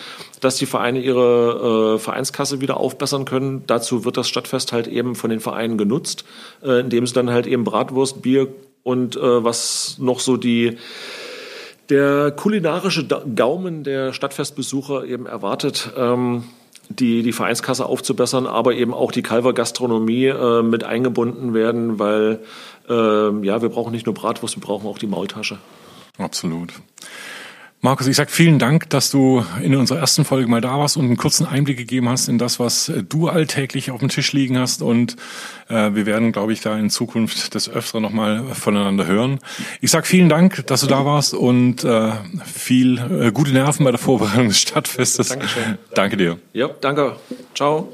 dass 0.41 0.57
die 0.57 0.65
Vereine 0.65 0.99
ihre 0.99 1.95
äh, 1.95 1.99
Vereinskasse 1.99 2.59
wieder 2.59 2.77
aufbessern 2.77 3.23
können. 3.23 3.63
Dazu 3.65 4.03
wird 4.03 4.17
das 4.17 4.27
Stadtfest 4.27 4.73
halt 4.73 4.87
eben 4.87 5.15
von 5.15 5.29
den 5.29 5.39
Vereinen 5.39 5.77
genutzt, 5.77 6.25
äh, 6.61 6.81
indem 6.81 7.07
sie 7.07 7.13
dann 7.13 7.29
halt 7.29 7.47
eben 7.47 7.63
Bratwurst, 7.63 8.21
Bier 8.21 8.49
und 8.83 9.15
äh, 9.15 9.43
was 9.43 9.97
noch 9.99 10.19
so 10.19 10.35
die 10.35 10.77
der 11.89 12.31
kulinarische 12.31 13.07
Gaumen 13.07 13.83
der 13.83 14.11
Stadtfestbesucher 14.11 15.05
eben 15.05 15.25
erwartet. 15.25 15.91
Ähm, 15.95 16.43
die, 16.89 17.23
die 17.23 17.33
Vereinskasse 17.33 17.85
aufzubessern, 17.85 18.47
aber 18.47 18.73
eben 18.73 18.93
auch 18.93 19.11
die 19.11 19.21
Kalver-Gastronomie 19.21 20.25
äh, 20.25 20.61
mit 20.61 20.83
eingebunden 20.83 21.53
werden, 21.53 21.99
weil 21.99 22.39
äh, 22.89 23.45
ja, 23.45 23.61
wir 23.61 23.69
brauchen 23.69 23.91
nicht 23.91 24.05
nur 24.05 24.15
Bratwurst, 24.15 24.55
wir 24.55 24.61
brauchen 24.61 24.87
auch 24.87 24.97
die 24.97 25.07
Maultasche. 25.07 25.57
Absolut. 26.17 26.73
Markus, 27.81 28.07
ich 28.07 28.15
sag 28.15 28.31
vielen 28.31 28.57
Dank, 28.57 28.89
dass 28.89 29.11
du 29.11 29.45
in 29.61 29.75
unserer 29.75 29.99
ersten 29.99 30.25
Folge 30.25 30.47
mal 30.47 30.61
da 30.61 30.79
warst 30.79 30.97
und 30.97 31.05
einen 31.05 31.15
kurzen 31.15 31.45
Einblick 31.45 31.77
gegeben 31.77 32.09
hast 32.09 32.27
in 32.27 32.39
das, 32.39 32.59
was 32.59 32.91
du 33.07 33.27
alltäglich 33.27 33.91
auf 33.91 33.99
dem 33.99 34.09
Tisch 34.09 34.33
liegen 34.33 34.57
hast. 34.57 34.81
Und 34.81 35.15
äh, 35.69 35.93
wir 35.93 36.07
werden, 36.07 36.31
glaube 36.31 36.53
ich, 36.53 36.61
da 36.61 36.75
in 36.75 36.89
Zukunft 36.89 37.53
des 37.53 37.69
Öfteren 37.69 38.01
nochmal 38.01 38.43
voneinander 38.53 39.05
hören. 39.05 39.39
Ich 39.79 39.91
sag 39.91 40.07
vielen 40.07 40.27
Dank, 40.27 40.65
dass 40.65 40.81
du 40.81 40.87
da 40.87 41.05
warst 41.05 41.35
und 41.35 41.83
äh, 41.83 42.13
viel 42.45 42.97
äh, 42.97 43.31
gute 43.31 43.51
Nerven 43.51 43.83
bei 43.83 43.91
der 43.91 43.99
Vorbereitung 43.99 44.47
des 44.47 44.59
Stadtfestes. 44.59 45.29
Dankeschön. 45.29 45.77
Danke 45.93 46.17
dir. 46.17 46.39
Ja, 46.53 46.69
danke. 46.81 47.17
Ciao. 47.53 47.89